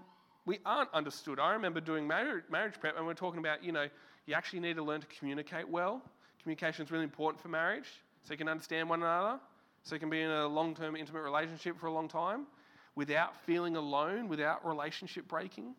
we 0.47 0.59
aren't 0.67 0.93
understood. 0.93 1.39
I 1.39 1.53
remember 1.53 1.81
doing 1.81 2.07
marriage, 2.07 2.45
prep 2.81 2.97
and 2.97 3.07
we're 3.07 3.15
talking 3.15 3.39
about, 3.39 3.63
you 3.63 3.73
know, 3.73 3.87
you 4.27 4.35
actually 4.35 4.61
need 4.61 4.77
to 4.77 4.83
learn 4.83 5.01
to 5.01 5.07
communicate 5.19 5.69
well. 5.69 6.03
Communication 6.43 6.85
is 6.85 6.91
really 6.91 7.05
important 7.05 7.41
for 7.41 7.49
marriage 7.49 7.87
so 8.25 8.33
you 8.33 8.39
can 8.39 8.49
understand 8.49 8.89
one 8.89 9.03
another, 9.03 9.39
so 9.83 9.95
you 9.95 10.01
can 10.01 10.11
be 10.11 10.21
in 10.21 10.31
a 10.31 10.47
long 10.47 10.75
term 10.75 10.97
intimate 10.97 11.23
relationship 11.23 11.79
for 11.79 11.87
a 11.87 11.93
long 11.93 12.09
time 12.09 12.47
without 12.95 13.37
feeling 13.47 13.77
alone, 13.77 14.29
without 14.29 14.67
relationship 14.67 15.27
breaking. 15.27 15.75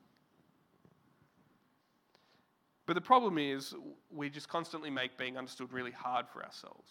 But 2.86 2.94
the 2.94 3.02
problem 3.02 3.38
is, 3.38 3.74
we 4.12 4.30
just 4.30 4.50
constantly 4.50 4.90
make 4.90 5.18
being 5.18 5.38
understood 5.38 5.72
really 5.72 5.92
hard 5.92 6.28
for 6.28 6.44
ourselves. 6.44 6.90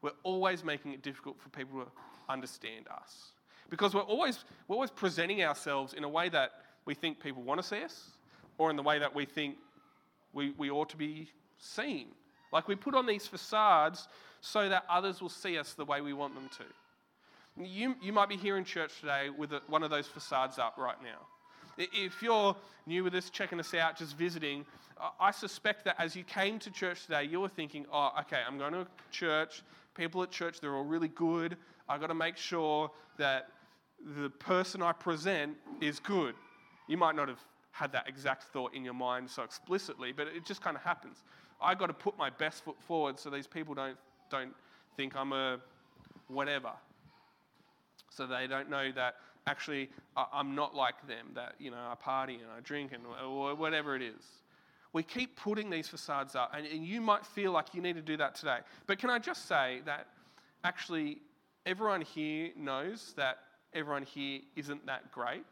We're 0.00 0.12
always 0.22 0.64
making 0.64 0.92
it 0.92 1.02
difficult 1.02 1.40
for 1.40 1.48
people 1.50 1.80
to 1.80 1.86
understand 2.28 2.86
us. 2.88 3.32
Because 3.70 3.94
we're 3.94 4.02
always, 4.02 4.44
we're 4.68 4.74
always 4.74 4.90
presenting 4.90 5.42
ourselves 5.42 5.94
in 5.94 6.04
a 6.04 6.08
way 6.08 6.28
that 6.30 6.52
we 6.86 6.94
think 6.94 7.20
people 7.20 7.42
want 7.42 7.60
to 7.60 7.66
see 7.66 7.82
us, 7.82 8.10
or 8.58 8.70
in 8.70 8.76
the 8.76 8.82
way 8.82 8.98
that 8.98 9.14
we 9.14 9.24
think 9.24 9.56
we, 10.32 10.52
we 10.58 10.70
ought 10.70 10.88
to 10.90 10.96
be 10.96 11.28
seen. 11.58 12.08
Like 12.52 12.68
we 12.68 12.76
put 12.76 12.94
on 12.94 13.06
these 13.06 13.26
facades 13.26 14.08
so 14.40 14.68
that 14.68 14.84
others 14.88 15.20
will 15.20 15.28
see 15.28 15.58
us 15.58 15.74
the 15.74 15.84
way 15.84 16.00
we 16.00 16.12
want 16.12 16.34
them 16.34 16.48
to. 16.58 17.64
You, 17.64 17.94
you 18.02 18.12
might 18.12 18.28
be 18.28 18.36
here 18.36 18.56
in 18.56 18.64
church 18.64 19.00
today 19.00 19.30
with 19.30 19.52
a, 19.52 19.62
one 19.68 19.82
of 19.82 19.90
those 19.90 20.06
facades 20.06 20.58
up 20.58 20.76
right 20.76 21.00
now. 21.02 21.26
If 21.76 22.22
you're 22.22 22.56
new 22.86 23.04
with 23.04 23.14
us, 23.14 23.30
checking 23.30 23.58
us 23.60 23.74
out, 23.74 23.98
just 23.98 24.16
visiting, 24.16 24.64
I 25.18 25.30
suspect 25.30 25.84
that 25.86 25.96
as 25.98 26.14
you 26.14 26.24
came 26.24 26.58
to 26.60 26.70
church 26.70 27.06
today, 27.06 27.24
you 27.24 27.40
were 27.40 27.48
thinking, 27.48 27.86
oh, 27.92 28.12
okay, 28.20 28.40
I'm 28.46 28.58
going 28.58 28.72
to 28.72 28.86
church. 29.10 29.62
People 29.94 30.22
at 30.22 30.30
church, 30.30 30.60
they're 30.60 30.74
all 30.74 30.84
really 30.84 31.08
good. 31.08 31.56
I've 31.88 32.00
got 32.00 32.08
to 32.08 32.14
make 32.14 32.36
sure 32.36 32.90
that 33.18 33.48
the 34.16 34.30
person 34.30 34.82
I 34.82 34.92
present 34.92 35.56
is 35.80 35.98
good. 36.00 36.34
You 36.88 36.96
might 36.96 37.16
not 37.16 37.28
have 37.28 37.40
had 37.70 37.90
that 37.92 38.08
exact 38.08 38.44
thought 38.44 38.74
in 38.74 38.84
your 38.84 38.94
mind 38.94 39.28
so 39.28 39.42
explicitly, 39.42 40.12
but 40.12 40.28
it 40.28 40.44
just 40.44 40.62
kind 40.62 40.76
of 40.76 40.82
happens. 40.82 41.24
I've 41.60 41.78
got 41.78 41.86
to 41.86 41.94
put 41.94 42.16
my 42.16 42.30
best 42.30 42.64
foot 42.64 42.76
forward 42.80 43.18
so 43.18 43.30
these 43.30 43.46
people 43.46 43.74
don't 43.74 43.96
don't 44.30 44.54
think 44.96 45.16
I'm 45.16 45.32
a 45.32 45.58
whatever. 46.28 46.72
So 48.10 48.26
they 48.26 48.46
don't 48.46 48.70
know 48.70 48.92
that 48.92 49.16
actually 49.46 49.90
I'm 50.16 50.54
not 50.54 50.74
like 50.74 51.06
them. 51.06 51.28
That 51.34 51.54
you 51.58 51.70
know 51.70 51.76
I 51.76 51.94
party 51.94 52.34
and 52.34 52.46
I 52.56 52.60
drink 52.60 52.92
and 52.92 53.02
or 53.24 53.54
whatever 53.54 53.96
it 53.96 54.02
is. 54.02 54.24
We 54.92 55.02
keep 55.02 55.36
putting 55.36 55.70
these 55.70 55.88
facades 55.88 56.36
up, 56.36 56.52
and, 56.56 56.66
and 56.66 56.86
you 56.86 57.00
might 57.00 57.26
feel 57.26 57.50
like 57.50 57.74
you 57.74 57.82
need 57.82 57.96
to 57.96 58.02
do 58.02 58.16
that 58.16 58.36
today. 58.36 58.58
But 58.86 58.98
can 58.98 59.10
I 59.10 59.18
just 59.18 59.48
say 59.48 59.80
that 59.86 60.06
actually 60.62 61.18
everyone 61.66 62.00
here 62.00 62.50
knows 62.56 63.12
that 63.16 63.38
everyone 63.72 64.04
here 64.04 64.40
isn't 64.56 64.86
that 64.86 65.10
great. 65.10 65.44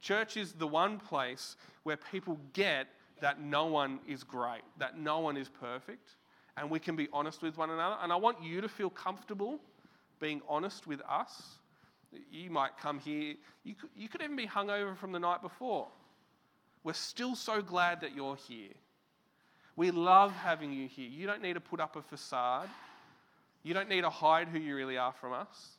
Church 0.00 0.36
is 0.36 0.52
the 0.52 0.66
one 0.66 0.98
place 0.98 1.56
where 1.82 1.96
people 1.96 2.38
get 2.52 2.86
that 3.20 3.40
no 3.40 3.66
one 3.66 3.98
is 4.06 4.22
great, 4.22 4.62
that 4.78 4.98
no 4.98 5.18
one 5.18 5.36
is 5.36 5.48
perfect, 5.48 6.16
and 6.56 6.70
we 6.70 6.78
can 6.78 6.96
be 6.96 7.08
honest 7.12 7.42
with 7.42 7.56
one 7.56 7.70
another. 7.70 7.96
And 8.02 8.12
I 8.12 8.16
want 8.16 8.42
you 8.42 8.60
to 8.60 8.68
feel 8.68 8.90
comfortable 8.90 9.58
being 10.20 10.40
honest 10.48 10.86
with 10.86 11.00
us. 11.08 11.57
You 12.30 12.50
might 12.50 12.76
come 12.78 12.98
here, 12.98 13.34
you 13.64 13.74
could, 13.74 13.90
you 13.96 14.08
could 14.08 14.22
even 14.22 14.36
be 14.36 14.46
hungover 14.46 14.96
from 14.96 15.12
the 15.12 15.18
night 15.18 15.42
before. 15.42 15.88
We're 16.84 16.94
still 16.94 17.34
so 17.34 17.60
glad 17.60 18.00
that 18.00 18.14
you're 18.14 18.36
here. 18.36 18.72
We 19.76 19.90
love 19.90 20.32
having 20.32 20.72
you 20.72 20.88
here. 20.88 21.08
You 21.08 21.26
don't 21.26 21.42
need 21.42 21.54
to 21.54 21.60
put 21.60 21.80
up 21.80 21.96
a 21.96 22.02
facade. 22.02 22.68
You 23.62 23.74
don't 23.74 23.88
need 23.88 24.00
to 24.00 24.10
hide 24.10 24.48
who 24.48 24.58
you 24.58 24.74
really 24.74 24.96
are 24.96 25.12
from 25.12 25.32
us. 25.32 25.76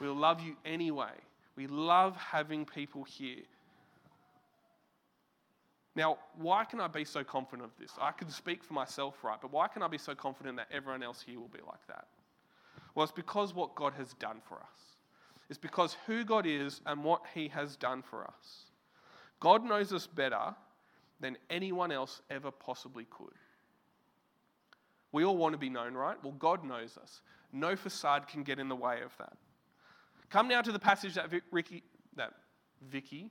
We'll 0.00 0.14
love 0.14 0.40
you 0.40 0.56
anyway. 0.64 1.12
We 1.56 1.66
love 1.66 2.16
having 2.16 2.64
people 2.64 3.04
here. 3.04 3.42
Now, 5.96 6.18
why 6.36 6.64
can 6.64 6.80
I 6.80 6.86
be 6.86 7.04
so 7.04 7.24
confident 7.24 7.64
of 7.64 7.70
this? 7.80 7.90
I 8.00 8.12
can 8.12 8.30
speak 8.30 8.62
for 8.62 8.72
myself, 8.72 9.16
right? 9.24 9.38
But 9.40 9.52
why 9.52 9.66
can 9.66 9.82
I 9.82 9.88
be 9.88 9.98
so 9.98 10.14
confident 10.14 10.56
that 10.56 10.68
everyone 10.70 11.02
else 11.02 11.22
here 11.26 11.40
will 11.40 11.48
be 11.48 11.58
like 11.66 11.84
that? 11.88 12.06
Well, 12.94 13.02
it's 13.02 13.12
because 13.12 13.52
what 13.52 13.74
God 13.74 13.94
has 13.94 14.12
done 14.14 14.40
for 14.48 14.56
us. 14.56 14.87
It's 15.48 15.58
because 15.58 15.96
who 16.06 16.24
God 16.24 16.46
is 16.46 16.80
and 16.86 17.02
what 17.02 17.22
He 17.34 17.48
has 17.48 17.76
done 17.76 18.02
for 18.02 18.24
us. 18.24 18.64
God 19.40 19.64
knows 19.64 19.92
us 19.92 20.06
better 20.06 20.54
than 21.20 21.36
anyone 21.50 21.90
else 21.90 22.20
ever 22.30 22.50
possibly 22.50 23.06
could. 23.10 23.34
We 25.12 25.24
all 25.24 25.36
want 25.36 25.54
to 25.54 25.58
be 25.58 25.70
known, 25.70 25.94
right? 25.94 26.22
Well, 26.22 26.34
God 26.38 26.64
knows 26.64 26.98
us. 27.00 27.22
No 27.52 27.76
facade 27.76 28.28
can 28.28 28.42
get 28.42 28.58
in 28.58 28.68
the 28.68 28.76
way 28.76 29.00
of 29.02 29.16
that. 29.18 29.36
Come 30.30 30.48
now 30.48 30.60
to 30.60 30.70
the 30.70 30.78
passage 30.78 31.14
that 31.14 31.30
Ricky, 31.50 31.82
that 32.16 32.34
Vicky, 32.90 33.30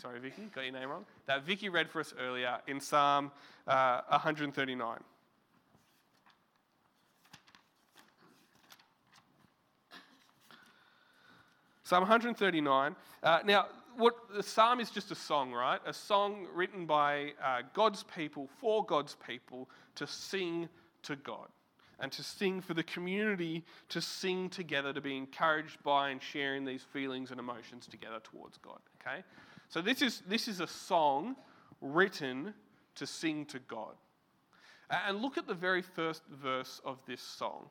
sorry 0.00 0.20
Vicky, 0.20 0.42
got 0.54 0.62
your 0.62 0.72
name 0.72 0.88
wrong, 0.88 1.04
that 1.26 1.42
Vicky 1.42 1.68
read 1.68 1.90
for 1.90 2.00
us 2.00 2.14
earlier 2.20 2.58
in 2.68 2.80
Psalm 2.80 3.32
uh, 3.66 4.02
139. 4.08 4.98
Psalm 11.86 12.00
139. 12.00 12.96
Uh, 13.22 13.38
now, 13.44 13.66
what 13.96 14.16
the 14.34 14.42
psalm 14.42 14.80
is 14.80 14.90
just 14.90 15.12
a 15.12 15.14
song, 15.14 15.52
right? 15.52 15.78
A 15.86 15.92
song 15.92 16.48
written 16.52 16.84
by 16.84 17.30
uh, 17.40 17.62
God's 17.74 18.02
people 18.02 18.48
for 18.60 18.84
God's 18.84 19.16
people 19.24 19.70
to 19.94 20.04
sing 20.04 20.68
to 21.04 21.14
God 21.14 21.46
and 22.00 22.10
to 22.10 22.24
sing 22.24 22.60
for 22.60 22.74
the 22.74 22.82
community 22.82 23.62
to 23.90 24.00
sing 24.00 24.50
together, 24.50 24.92
to 24.92 25.00
be 25.00 25.16
encouraged 25.16 25.80
by 25.84 26.10
and 26.10 26.20
sharing 26.20 26.64
these 26.64 26.82
feelings 26.82 27.30
and 27.30 27.38
emotions 27.38 27.86
together 27.86 28.18
towards 28.24 28.58
God. 28.58 28.80
Okay? 29.00 29.22
So 29.68 29.80
this 29.80 30.02
is, 30.02 30.24
this 30.28 30.48
is 30.48 30.58
a 30.58 30.66
song 30.66 31.36
written 31.80 32.52
to 32.96 33.06
sing 33.06 33.46
to 33.46 33.60
God. 33.60 33.94
And 34.90 35.22
look 35.22 35.38
at 35.38 35.46
the 35.46 35.54
very 35.54 35.82
first 35.82 36.22
verse 36.32 36.80
of 36.84 36.98
this 37.06 37.22
song. 37.22 37.70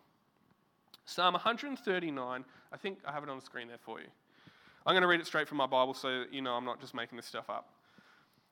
Psalm 1.06 1.34
139, 1.34 2.46
I 2.72 2.78
think 2.78 3.00
I 3.06 3.12
have 3.12 3.24
it 3.24 3.30
on 3.30 3.38
the 3.38 3.46
screen 3.46 3.68
there 3.68 3.78
for 3.78 4.00
you. 4.00 4.08
I'm 4.86 4.94
going 4.94 5.02
to 5.02 5.08
read 5.08 5.20
it 5.20 5.28
straight 5.28 5.48
from 5.48 5.58
my 5.58 5.68
Bible 5.68 5.94
so 5.94 6.26
you 6.32 6.42
know 6.42 6.54
I'm 6.54 6.66
not 6.66 6.80
just 6.80 6.94
making 6.94 7.16
this 7.16 7.26
stuff 7.26 7.50
up. 7.50 7.70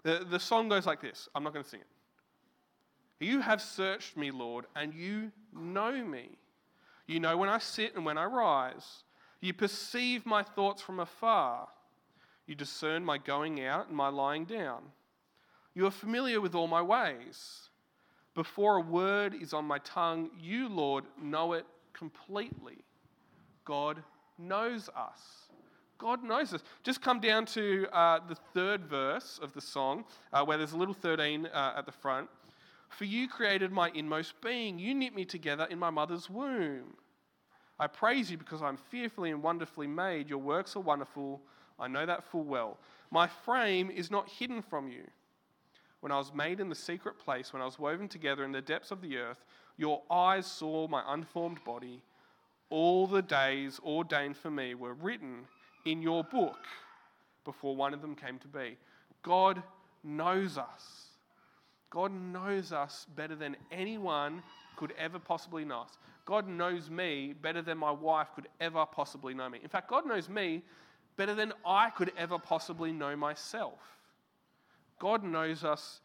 The, 0.04 0.26
the 0.30 0.40
song 0.40 0.70
goes 0.70 0.86
like 0.86 1.02
this 1.02 1.28
I'm 1.36 1.44
not 1.44 1.54
going 1.54 1.64
to 1.64 1.70
sing 1.70 1.82
it. 1.82 1.88
You 3.24 3.40
have 3.42 3.62
searched 3.62 4.18
me, 4.18 4.32
Lord, 4.32 4.66
and 4.76 4.94
you 4.94 5.32
know 5.56 5.92
me. 6.04 6.38
You 7.08 7.20
know 7.20 7.38
when 7.38 7.50
I 7.50 7.58
sit 7.58 7.96
and 7.96 8.06
when 8.06 8.18
I 8.18 8.26
rise. 8.26 9.04
You 9.42 9.54
perceive 9.54 10.26
my 10.26 10.42
thoughts 10.42 10.82
from 10.82 11.00
afar. 11.00 11.68
You 12.48 12.56
discern 12.56 13.04
my 13.04 13.18
going 13.18 13.64
out 13.66 13.88
and 13.88 13.98
my 13.98 14.08
lying 14.08 14.46
down. 14.46 14.84
You 15.74 15.86
are 15.86 15.92
familiar 15.92 16.40
with 16.40 16.56
all 16.56 16.68
my 16.68 16.82
ways. 16.82 17.70
Before 18.36 18.78
a 18.78 18.82
word 18.82 19.34
is 19.34 19.54
on 19.54 19.66
my 19.66 19.80
tongue, 19.80 20.30
you, 20.40 20.68
Lord, 20.70 21.06
know 21.22 21.54
it 21.54 21.66
completely. 21.94 22.84
God 23.66 24.04
knows 24.38 24.90
us. 24.90 25.20
God 25.98 26.24
knows 26.24 26.54
us. 26.54 26.64
Just 26.84 27.02
come 27.02 27.20
down 27.20 27.46
to 27.48 27.88
uh, 27.94 28.20
the 28.28 28.36
third 28.54 28.84
verse 28.86 29.40
of 29.42 29.54
the 29.54 29.62
song, 29.62 30.04
uh, 30.34 30.44
where 30.44 30.58
there's 30.58 30.74
a 30.74 30.78
little 30.78 30.94
13 30.94 31.46
uh, 31.46 31.74
at 31.78 31.86
the 31.86 31.92
front. 31.92 32.30
For 32.90 33.06
you 33.06 33.28
created 33.28 33.72
my 33.72 33.90
inmost 33.96 34.40
being. 34.42 34.78
You 34.78 34.94
knit 34.94 35.16
me 35.16 35.26
together 35.26 35.66
in 35.70 35.80
my 35.80 35.90
mother's 35.90 36.30
womb. 36.30 36.96
I 37.80 37.88
praise 37.88 38.30
you 38.30 38.38
because 38.38 38.62
I'm 38.62 38.78
fearfully 38.78 39.32
and 39.32 39.42
wonderfully 39.42 39.88
made. 39.88 40.30
Your 40.30 40.40
works 40.40 40.76
are 40.76 40.82
wonderful. 40.82 41.42
I 41.80 41.88
know 41.88 42.06
that 42.06 42.24
full 42.24 42.44
well. 42.44 42.78
My 43.10 43.28
frame 43.28 43.90
is 43.90 44.12
not 44.12 44.30
hidden 44.30 44.62
from 44.62 44.90
you. 44.90 45.04
When 46.02 46.12
I 46.12 46.18
was 46.18 46.34
made 46.34 46.60
in 46.60 46.70
the 46.70 46.76
secret 46.76 47.18
place, 47.18 47.54
when 47.54 47.62
I 47.62 47.66
was 47.66 47.80
woven 47.80 48.08
together 48.08 48.44
in 48.44 48.52
the 48.52 48.62
depths 48.62 48.92
of 48.92 49.02
the 49.02 49.18
earth, 49.18 49.46
your 49.78 50.02
eyes 50.10 50.46
saw 50.46 50.88
my 50.88 51.04
unformed 51.08 51.64
body. 51.64 52.02
All 52.70 53.08
the 53.08 53.22
days 53.22 53.80
ordained 53.86 54.38
for 54.38 54.50
me 54.50 54.76
were 54.76 54.94
written 54.94 55.46
in 55.86 56.02
your 56.02 56.24
book 56.24 56.58
before 57.46 57.76
one 57.76 57.94
of 57.94 58.02
them 58.02 58.16
came 58.16 58.40
to 58.40 58.48
be. 58.48 58.78
God 59.22 59.62
knows 60.04 60.58
us. 60.58 61.08
God 61.90 62.12
knows 62.12 62.72
us 62.72 63.06
better 63.16 63.36
than 63.36 63.56
anyone 63.72 64.42
could 64.76 64.94
ever 64.98 65.20
possibly 65.20 65.64
know 65.64 65.82
us. 65.82 65.98
God 66.26 66.48
knows 66.48 66.90
me 66.90 67.34
better 67.40 67.62
than 67.62 67.78
my 67.78 67.92
wife 67.92 68.30
could 68.34 68.48
ever 68.60 68.86
possibly 68.86 69.34
know 69.34 69.50
me. 69.50 69.60
In 69.62 69.70
fact, 69.70 69.90
God 69.90 70.08
knows 70.08 70.30
me 70.30 70.64
better 71.18 71.36
than 71.36 71.54
I 71.66 71.90
could 71.90 72.12
ever 72.18 72.40
possibly 72.40 72.92
know 72.92 73.16
myself. 73.16 73.80
God 75.00 75.24
knows 75.24 75.64
us 75.64 76.00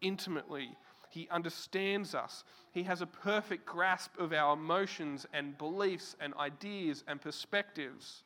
intimately. 0.00 0.70
He 1.12 1.28
understands 1.30 2.14
us. 2.14 2.42
He 2.72 2.84
has 2.84 3.02
a 3.02 3.06
perfect 3.06 3.66
grasp 3.66 4.18
of 4.18 4.32
our 4.32 4.54
emotions 4.54 5.26
and 5.34 5.58
beliefs 5.58 6.16
and 6.18 6.32
ideas 6.34 7.04
and 7.06 7.20
perspectives. 7.20 8.22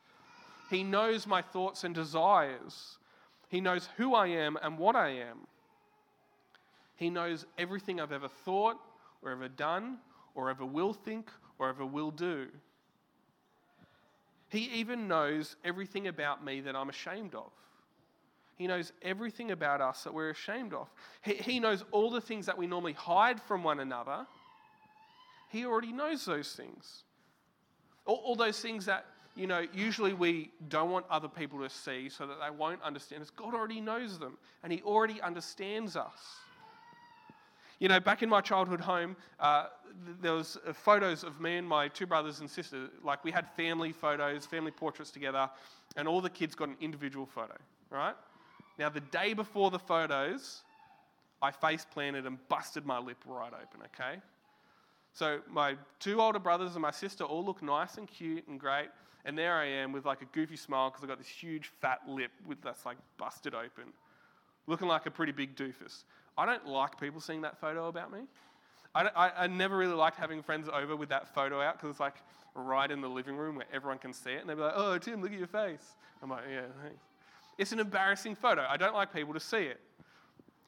He 0.71 0.85
knows 0.85 1.27
my 1.27 1.43
thoughts 1.43 1.83
and 1.83 1.93
desires. 1.93 2.99
He 3.49 3.61
knows 3.61 3.89
who 3.97 4.15
I 4.15 4.29
am 4.29 4.57
and 4.63 4.79
what 4.79 4.95
I 4.95 5.09
am. 5.09 5.49
He 6.95 7.11
knows 7.11 7.45
everything 7.59 8.01
I've 8.01 8.13
ever 8.13 8.29
thought, 8.29 8.77
or 9.21 9.33
ever 9.33 9.49
done, 9.49 9.99
or 10.37 10.49
ever 10.49 10.65
will 10.65 10.93
think, 10.93 11.29
or 11.59 11.69
ever 11.69 11.85
will 11.85 12.13
do. 12.13 12.47
He 14.49 14.71
even 14.75 15.09
knows 15.09 15.57
everything 15.65 16.07
about 16.07 16.45
me 16.45 16.61
that 16.61 16.77
I'm 16.77 16.89
ashamed 16.89 17.35
of. 17.35 17.51
He 18.57 18.67
knows 18.67 18.93
everything 19.03 19.51
about 19.51 19.81
us 19.81 20.05
that 20.05 20.15
we're 20.15 20.31
ashamed 20.31 20.73
of. 20.73 20.91
He, 21.23 21.35
he 21.35 21.61
knows 21.61 21.85
all 21.93 22.11
the 22.11 22.23
things 22.23 22.47
that 22.47 22.57
we 22.57 22.67
normally 22.67 22.95
hide 22.95 23.41
from 23.41 23.63
one 23.63 23.81
another. 23.81 24.27
He 25.51 25.67
already 25.67 25.93
knows 25.93 26.25
those 26.25 26.53
things. 26.53 27.05
All, 28.07 28.17
all 28.25 28.35
those 28.35 28.59
things 28.61 28.87
that, 28.87 29.05
you 29.35 29.47
know, 29.47 29.67
usually 29.75 30.15
we 30.15 30.51
don't 30.69 30.91
want 30.91 31.05
other 31.11 31.29
people 31.29 31.61
to 31.61 31.69
see 31.69 32.09
so 32.09 32.27
that 32.27 32.39
they 32.41 32.51
won't 32.51 32.83
understand 32.83 33.23
us. 33.23 33.31
God 33.31 33.55
already 33.55 33.81
knows 33.81 34.19
them, 34.19 34.39
and 34.63 34.73
He 34.73 34.81
already 34.83 35.21
understands 35.21 35.95
us. 35.95 36.19
You 37.79 37.89
know, 37.89 38.01
back 38.01 38.23
in 38.23 38.31
my 38.31 38.41
childhood 38.41 38.81
home, 38.81 39.17
uh, 39.39 39.67
there 40.23 40.33
was 40.33 40.57
uh, 40.67 40.73
photos 40.73 41.25
of 41.25 41.43
me 41.43 41.59
and 41.59 41.69
my 41.69 41.89
two 41.89 42.07
brothers 42.07 42.41
and 42.41 42.49
sisters. 42.49 42.89
Like 43.05 43.23
we 43.23 43.31
had 43.31 43.47
family 43.51 43.93
photos, 43.93 44.47
family 44.47 44.71
portraits 44.71 45.11
together, 45.11 45.51
and 45.95 46.09
all 46.09 46.23
the 46.23 46.31
kids 46.31 46.55
got 46.55 46.69
an 46.69 46.77
individual 46.81 47.27
photo, 47.27 47.55
right? 47.91 48.15
Now, 48.79 48.89
the 48.89 49.01
day 49.01 49.33
before 49.33 49.71
the 49.71 49.79
photos, 49.79 50.63
I 51.41 51.51
face 51.51 51.87
planted 51.91 52.27
and 52.27 52.39
busted 52.49 52.85
my 52.85 52.99
lip 52.99 53.19
right 53.27 53.53
open, 53.53 53.87
okay? 53.95 54.21
So 55.13 55.41
my 55.51 55.77
two 55.99 56.21
older 56.21 56.39
brothers 56.39 56.73
and 56.75 56.83
my 56.83 56.91
sister 56.91 57.25
all 57.25 57.45
look 57.45 57.63
nice 57.63 57.97
and 57.97 58.07
cute 58.07 58.47
and 58.49 58.61
great, 58.61 58.89
and 59.25 59.37
there 59.37 59.55
I 59.55 59.65
am 59.67 59.93
with 59.93 60.05
like 60.05 60.23
a 60.23 60.27
goofy 60.27 60.57
smile 60.57 60.91
because 60.91 61.03
I've 61.03 61.09
got 61.09 61.19
this 61.19 61.27
huge 61.27 61.73
fat 61.81 62.01
lip 62.07 62.31
with 62.47 62.61
that's 62.63 62.85
like 62.85 62.99
busted 63.17 63.55
open, 63.55 63.93
looking 64.67 64.89
like 64.89 65.07
a 65.07 65.11
pretty 65.11 65.33
big 65.33 65.57
doofus. 65.57 66.05
I 66.37 66.45
don't 66.45 66.67
like 66.67 67.01
people 67.01 67.21
seeing 67.21 67.41
that 67.43 67.59
photo 67.59 67.89
about 67.89 68.13
me. 68.13 68.21
I, 68.95 69.09
I, 69.17 69.45
I 69.45 69.47
never 69.47 69.77
really 69.77 69.95
liked 69.95 70.17
having 70.17 70.43
friends 70.43 70.69
over 70.73 70.97
with 70.97 71.09
that 71.11 71.35
photo 71.35 71.61
out 71.61 71.75
because 71.75 71.91
it's 71.91 72.01
like 72.01 72.17
right 72.55 72.91
in 72.91 73.01
the 73.01 73.09
living 73.09 73.37
room 73.37 73.57
where 73.57 73.67
everyone 73.73 73.99
can 73.99 74.13
see 74.13 74.31
it. 74.31 74.41
And 74.41 74.49
they'd 74.49 74.55
be 74.55 74.63
like, 74.63 74.75
oh, 74.75 74.97
Tim, 74.99 75.21
look 75.21 75.33
at 75.33 75.39
your 75.39 75.47
face. 75.47 75.97
I'm 76.23 76.31
like, 76.31 76.45
yeah, 76.51 76.63
thanks. 76.83 77.03
It's 77.59 77.73
an 77.73 77.81
embarrassing 77.81 78.35
photo. 78.35 78.67
I 78.69 78.77
don't 78.77 78.95
like 78.95 79.13
people 79.13 79.35
to 79.35 79.41
see 79.41 79.65
it. 79.65 79.81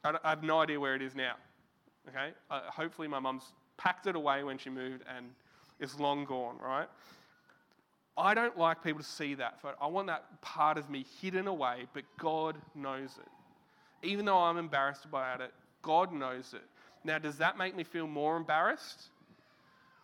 I, 0.04 0.14
I 0.24 0.30
have 0.30 0.42
no 0.42 0.60
idea 0.60 0.80
where 0.80 0.94
it 0.94 1.02
is 1.02 1.14
now. 1.14 1.34
Okay? 2.08 2.30
Uh, 2.50 2.60
hopefully, 2.68 3.08
my 3.08 3.18
mum's 3.18 3.52
packed 3.76 4.06
it 4.06 4.16
away 4.16 4.42
when 4.42 4.58
she 4.58 4.70
moved 4.70 5.04
and 5.14 5.26
it's 5.80 5.98
long 5.98 6.24
gone, 6.24 6.56
right? 6.62 6.88
I 8.16 8.34
don't 8.34 8.58
like 8.58 8.82
people 8.82 9.00
to 9.00 9.08
see 9.08 9.34
that 9.34 9.60
photo. 9.60 9.76
I 9.80 9.86
want 9.86 10.08
that 10.08 10.40
part 10.42 10.76
of 10.76 10.90
me 10.90 11.06
hidden 11.20 11.46
away, 11.46 11.86
but 11.92 12.02
God 12.18 12.56
knows 12.74 13.16
it. 13.20 14.06
Even 14.06 14.24
though 14.24 14.38
I'm 14.38 14.56
embarrassed 14.56 15.04
about 15.04 15.40
it, 15.40 15.52
God 15.82 16.12
knows 16.12 16.52
it. 16.54 16.62
Now, 17.04 17.18
does 17.18 17.38
that 17.38 17.56
make 17.56 17.76
me 17.76 17.84
feel 17.84 18.08
more 18.08 18.36
embarrassed? 18.36 19.04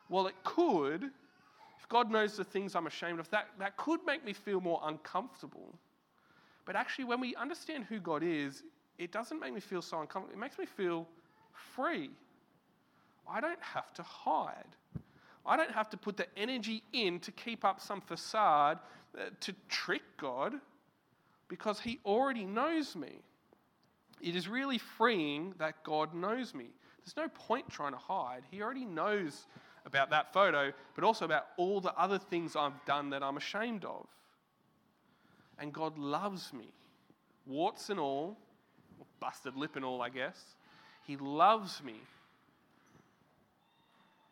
Well, 0.09 0.29
it 0.29 0.35
could. 0.45 1.05
If 1.05 1.89
God 1.89 2.11
knows 2.11 2.37
the 2.37 2.45
things 2.45 2.77
I'm 2.77 2.87
ashamed 2.87 3.19
of, 3.19 3.29
that, 3.31 3.49
that 3.59 3.77
could 3.77 4.01
make 4.07 4.25
me 4.25 4.33
feel 4.33 4.61
more 4.61 4.81
uncomfortable. 4.85 5.75
But 6.65 6.77
actually, 6.77 7.05
when 7.05 7.21
we 7.21 7.35
understand 7.37 7.85
who 7.85 8.01
God 8.01 8.23
is, 8.23 8.63
it 8.99 9.13
doesn't 9.13 9.41
make 9.41 9.53
me 9.53 9.61
feel 9.61 9.83
so 9.83 10.01
uncomfortable. 10.01 10.39
It 10.39 10.41
makes 10.41 10.59
me 10.59 10.67
feel 10.67 11.07
free. 11.75 12.11
I 13.29 13.41
don't 13.41 13.63
have 13.63 13.93
to 13.95 14.03
hide. 14.03 14.77
I 15.47 15.57
don't 15.57 15.71
have 15.71 15.91
to 15.91 15.97
put 15.97 16.17
the 16.17 16.27
energy 16.37 16.83
in 16.93 17.21
to 17.21 17.33
keep 17.33 17.65
up 17.65 17.81
some 17.81 18.01
facade 18.01 18.79
uh, 19.17 19.25
to 19.41 19.55
trick 19.69 20.03
God 20.17 20.55
because 21.49 21.81
He 21.81 21.99
already 22.05 22.45
knows 22.45 22.97
me. 22.97 23.21
It 24.23 24.37
is 24.37 24.49
really 24.49 24.79
freeing 24.79 25.55
that 25.59 25.83
God 25.85 26.15
knows 26.15 26.55
me. 26.55 26.67
There's 27.05 27.17
no 27.17 27.29
point 27.29 27.69
trying 27.69 27.93
to 27.93 27.99
hide. 27.99 28.43
He 28.51 28.63
already 28.63 28.87
knows 28.87 29.47
about 29.85 30.09
that 30.11 30.33
photo, 30.33 30.73
but 30.95 31.05
also 31.05 31.27
about 31.27 31.49
all 31.59 31.81
the 31.81 31.95
other 31.95 32.19
things 32.19 32.57
I've 32.57 32.83
done 32.87 33.11
that 33.11 33.23
I'm 33.23 33.37
ashamed 33.37 33.85
of. 33.85 34.07
And 35.59 35.73
God 35.73 35.99
loves 35.99 36.53
me, 36.53 36.69
warts 37.47 37.91
and 37.91 38.01
all, 38.01 38.37
busted 39.21 39.57
lip 39.57 39.77
and 39.77 39.85
all, 39.85 40.03
I 40.03 40.09
guess. 40.09 40.39
He 41.07 41.17
loves 41.17 41.83
me. 41.83 41.95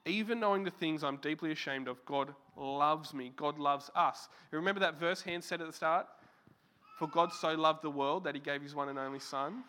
Even 0.05 0.41
knowing 0.41 0.65
the 0.65 0.71
things 0.71 1.05
I'm 1.05 1.19
deeply 1.19 1.53
ashamed 1.53 1.87
of, 1.87 2.05
God 2.05 2.35
loves 2.57 3.15
me. 3.15 3.33
God 3.37 3.59
loves 3.59 3.91
us. 3.95 4.29
You 4.51 4.59
remember 4.59 4.81
that 4.81 4.99
verse 4.99 5.23
Hans 5.23 5.47
said 5.47 5.61
at 5.61 5.67
the 5.67 5.73
start? 5.73 6.07
For 6.99 7.07
God 7.09 7.33
so 7.33 7.55
loved 7.55 7.83
the 7.83 7.91
world 7.91 8.25
that 8.25 8.35
he 8.35 8.41
gave 8.41 8.63
his 8.63 8.75
one 8.75 8.89
and 8.89 8.99
only 8.99 9.21
Son. 9.21 9.63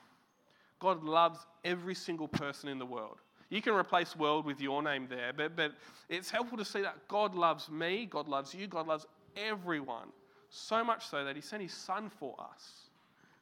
God 0.80 1.04
loves 1.04 1.40
every 1.64 1.96
single 1.96 2.28
person 2.28 2.68
in 2.68 2.80
the 2.80 2.86
world. 2.86 3.20
You 3.50 3.62
can 3.62 3.74
replace 3.74 4.16
world 4.16 4.46
with 4.46 4.60
your 4.60 4.82
name 4.82 5.08
there, 5.10 5.32
but, 5.32 5.56
but 5.56 5.74
it's 6.10 6.30
helpful 6.30 6.58
to 6.58 6.66
see 6.66 6.82
that 6.82 7.08
God 7.08 7.36
loves 7.36 7.70
me, 7.70 8.08
God 8.10 8.28
loves 8.28 8.54
you, 8.54 8.68
God 8.68 8.88
loves 8.88 9.06
everyone. 9.38 10.08
So 10.56 10.84
much 10.84 11.08
so 11.08 11.26
that 11.26 11.36
he 11.36 11.42
sent 11.42 11.64
his 11.64 11.74
son 11.74 12.12
for 12.20 12.36
us. 12.40 12.92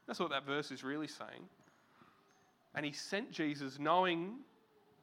That's 0.08 0.17
what 0.17 0.30
that 0.30 0.45
verse 0.45 0.71
is 0.71 0.82
really 0.82 1.10
saying. 1.10 1.43
And 2.74 2.86
he 2.86 2.93
sent 2.93 3.32
Jesus 3.32 3.80
knowing 3.80 4.36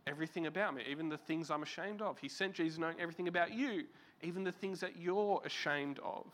everything 0.06 0.46
about 0.46 0.74
me, 0.74 0.84
even 0.90 1.10
the 1.10 1.18
things 1.18 1.50
I'm 1.50 1.62
ashamed 1.62 2.00
of. 2.00 2.18
He 2.18 2.30
sent 2.30 2.54
Jesus 2.54 2.78
knowing 2.78 2.98
everything 2.98 3.28
about 3.28 3.52
you, 3.52 3.84
even 4.22 4.42
the 4.42 4.52
things 4.52 4.80
that 4.80 4.96
you're 4.96 5.42
ashamed 5.44 5.98
of. 5.98 6.24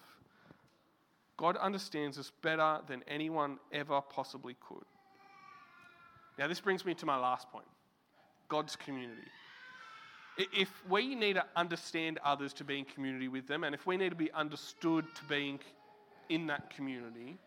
God 1.37 1.57
understands 1.57 2.21
us 2.21 2.31
better 2.41 2.79
than 2.87 3.03
anyone 3.09 3.59
ever 3.73 4.01
possibly 4.01 4.55
could. 4.61 4.85
Now, 6.39 6.47
this 6.47 6.61
brings 6.61 6.85
me 6.85 6.95
to 6.95 7.07
my 7.07 7.17
last 7.17 7.51
point 7.51 7.67
God's 8.49 8.77
community. 8.77 9.29
If 10.37 10.71
we 10.89 11.15
need 11.15 11.35
to 11.35 11.45
understand 11.55 12.19
others 12.25 12.53
to 12.55 12.65
be 12.65 12.79
in 12.79 12.85
community 12.85 13.29
with 13.29 13.47
them, 13.47 13.65
and 13.65 13.75
if 13.75 13.87
we 13.87 13.97
need 13.97 14.11
to 14.11 14.17
be 14.17 14.33
understood 14.33 15.05
to 15.15 15.25
being 15.25 15.61
in 16.29 16.47
that 16.49 16.71
community, 16.71 17.39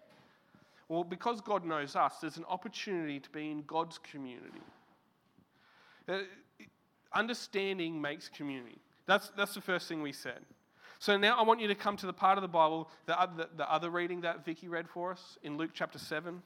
well, 0.88 1.04
because 1.04 1.42
God 1.42 1.66
knows 1.66 1.96
us, 1.96 2.14
there's 2.22 2.38
an 2.38 2.46
opportunity 2.50 3.20
to 3.20 3.30
be 3.30 3.52
in 3.52 3.64
God's 3.64 3.98
community. 3.98 4.62
Uh, 6.08 6.20
understanding 7.14 8.02
makes 8.02 8.30
community. 8.30 8.78
That's, 9.06 9.30
that's 9.36 9.54
the 9.54 9.62
first 9.62 9.90
thing 9.90 10.02
we 10.02 10.14
said. 10.14 10.40
So 11.00 11.18
now 11.18 11.38
I 11.38 11.44
want 11.44 11.60
you 11.60 11.68
to 11.68 11.76
come 11.76 11.98
to 11.98 12.06
the 12.06 12.14
part 12.14 12.38
of 12.38 12.42
the 12.42 12.48
Bible, 12.48 12.90
the 13.06 13.20
other, 13.20 13.48
the 13.56 13.72
other 13.72 13.90
reading 13.90 14.22
that 14.22 14.46
Vicky 14.46 14.68
read 14.68 14.90
for 14.90 15.12
us 15.12 15.38
in 15.44 15.58
Luke 15.58 15.72
chapter 15.74 16.00
7. 16.00 16.42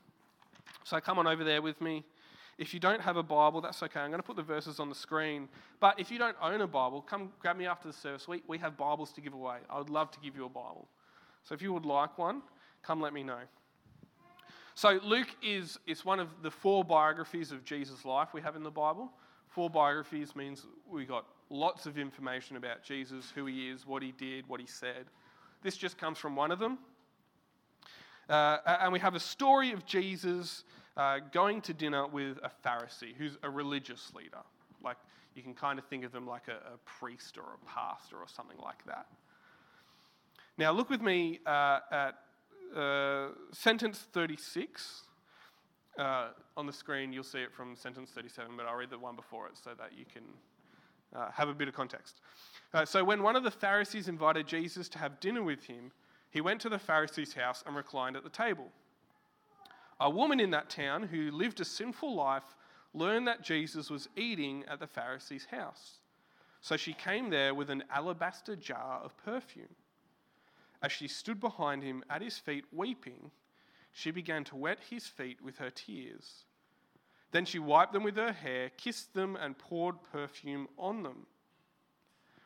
So 0.84 1.00
come 1.00 1.20
on 1.20 1.28
over 1.28 1.44
there 1.44 1.62
with 1.62 1.80
me. 1.80 2.04
If 2.62 2.76
you 2.76 2.80
don't 2.80 3.02
have 3.02 3.18
a 3.18 3.24
Bible, 3.24 3.60
that's 3.60 3.82
okay. 3.82 4.00
I'm 4.00 4.12
going 4.12 4.22
to 4.22 4.24
put 4.24 4.36
the 4.36 4.44
verses 4.44 4.80
on 4.80 4.88
the 4.88 4.94
screen. 4.94 5.50
But 5.80 6.00
if 6.00 6.12
you 6.12 6.20
don't 6.20 6.38
own 6.40 6.62
a 6.62 6.68
Bible, 6.68 7.02
come 7.02 7.32
grab 7.40 7.58
me 7.58 7.66
after 7.66 7.88
the 7.88 7.94
service. 7.94 8.28
We, 8.28 8.44
we 8.48 8.60
have 8.60 8.78
Bibles 8.78 9.12
to 9.14 9.22
give 9.22 9.34
away. 9.34 9.58
I 9.68 9.80
would 9.80 9.90
love 9.90 10.12
to 10.12 10.20
give 10.20 10.36
you 10.36 10.46
a 10.46 10.50
Bible. 10.50 10.88
So 11.42 11.56
if 11.56 11.64
you 11.64 11.74
would 11.74 11.88
like 11.88 12.20
one, 12.20 12.44
come 12.84 13.02
let 13.02 13.14
me 13.14 13.24
know. 13.24 13.40
So 14.76 15.00
Luke 15.04 15.30
is, 15.42 15.80
is 15.88 16.06
one 16.06 16.20
of 16.20 16.28
the 16.44 16.52
four 16.52 16.84
biographies 16.84 17.52
of 17.52 17.66
Jesus' 17.66 18.06
life 18.06 18.30
we 18.32 18.42
have 18.42 18.56
in 18.56 18.62
the 18.62 18.70
Bible. 18.70 19.12
Four 19.48 19.72
biographies 19.72 20.36
means 20.36 20.68
we 20.88 21.06
got 21.06 21.26
lots 21.50 21.88
of 21.88 21.98
information 21.98 22.58
about 22.58 22.84
Jesus, 22.84 23.32
who 23.34 23.48
he 23.48 23.70
is, 23.70 23.88
what 23.88 24.04
he 24.04 24.12
did, 24.12 24.48
what 24.48 24.60
he 24.60 24.68
said. 24.68 25.08
This 25.64 25.78
just 25.78 25.98
comes 25.98 26.20
from 26.20 26.36
one 26.36 26.52
of 26.52 26.60
them. 26.60 26.78
Uh, 28.30 28.58
and 28.82 28.94
we 28.94 29.00
have 29.00 29.16
a 29.16 29.20
story 29.20 29.72
of 29.72 29.84
Jesus 29.88 30.64
uh, 30.98 31.20
going 31.32 31.62
to 31.62 31.74
dinner 31.74 32.08
with 32.08 32.38
a 32.44 32.52
Pharisee 32.66 33.16
who's 33.18 33.38
a 33.44 33.50
religious 33.50 34.12
leader. 34.14 34.42
Like, 34.84 34.98
you 35.36 35.42
can 35.42 35.54
kind 35.54 35.80
of 35.80 35.86
think 35.86 36.04
of 36.04 36.12
them 36.12 36.28
like 36.28 36.48
a, 36.48 36.74
a 36.74 36.78
priest 36.86 37.38
or 37.38 37.44
a 37.44 37.66
pastor 37.66 38.18
or 38.18 38.28
something 38.28 38.58
like 38.62 38.84
that. 38.86 39.08
Now, 40.58 40.72
look 40.72 40.90
with 40.90 41.02
me 41.02 41.40
uh, 41.46 41.80
at 41.92 42.16
uh, 42.76 43.30
sentence 43.52 44.06
36. 44.14 45.04
Uh, 45.98 46.30
on 46.56 46.66
the 46.66 46.74
screen, 46.74 47.12
you'll 47.12 47.24
see 47.24 47.40
it 47.40 47.54
from 47.54 47.76
sentence 47.76 48.12
37, 48.12 48.52
but 48.56 48.66
I'll 48.66 48.76
read 48.76 48.90
the 48.90 49.00
one 49.00 49.16
before 49.16 49.48
it 49.48 49.54
so 49.62 49.72
that 49.78 49.92
you 49.98 50.06
can 50.12 50.24
uh, 51.16 51.32
have 51.32 51.50
a 51.50 51.54
bit 51.54 51.68
of 51.68 51.74
context. 51.74 52.22
Uh, 52.74 52.86
so, 52.86 53.04
when 53.04 53.24
one 53.24 53.36
of 53.36 53.44
the 53.44 53.52
Pharisees 53.52 54.08
invited 54.08 54.48
Jesus 54.48 54.88
to 54.90 55.00
have 55.00 55.20
dinner 55.20 55.44
with 55.44 55.66
him, 55.66 55.92
he 56.30 56.40
went 56.40 56.62
to 56.62 56.70
the 56.70 56.80
Pharisee's 56.80 57.34
house 57.34 57.64
and 57.66 57.76
reclined 57.76 58.16
at 58.16 58.24
the 58.24 58.30
table. 58.30 58.72
A 60.02 60.10
woman 60.10 60.40
in 60.40 60.50
that 60.50 60.72
town 60.72 61.04
who 61.04 61.30
lived 61.30 61.60
a 61.60 61.66
sinful 61.66 62.16
life 62.16 62.56
learned 62.92 63.28
that 63.28 63.44
Jesus 63.44 63.92
was 63.92 64.10
eating 64.18 64.66
at 64.68 64.80
the 64.80 64.88
Pharisee's 64.88 65.46
house. 65.46 66.00
So 66.60 66.76
she 66.76 66.94
came 66.94 67.30
there 67.30 67.54
with 67.54 67.70
an 67.70 67.84
alabaster 67.94 68.56
jar 68.56 69.00
of 69.04 69.16
perfume. 69.18 69.76
As 70.82 70.92
she 70.92 71.08
stood 71.08 71.40
behind 71.40 71.84
him 71.84 72.04
at 72.10 72.24
his 72.24 72.40
feet 72.40 72.66
weeping, 72.72 73.30
she 73.92 74.10
began 74.10 74.44
to 74.46 74.56
wet 74.56 74.80
his 74.90 75.06
feet 75.06 75.40
with 75.40 75.60
her 75.60 75.70
tears. 75.70 76.46
Then 77.30 77.46
she 77.46 77.60
wiped 77.60 77.94
them 77.94 78.04
with 78.04 78.16
her 78.16 78.34
hair, 78.34 78.72
kissed 78.78 79.14
them, 79.14 79.36
and 79.36 79.56
poured 79.56 80.02
perfume 80.12 80.68
on 80.80 81.04
them. 81.04 81.28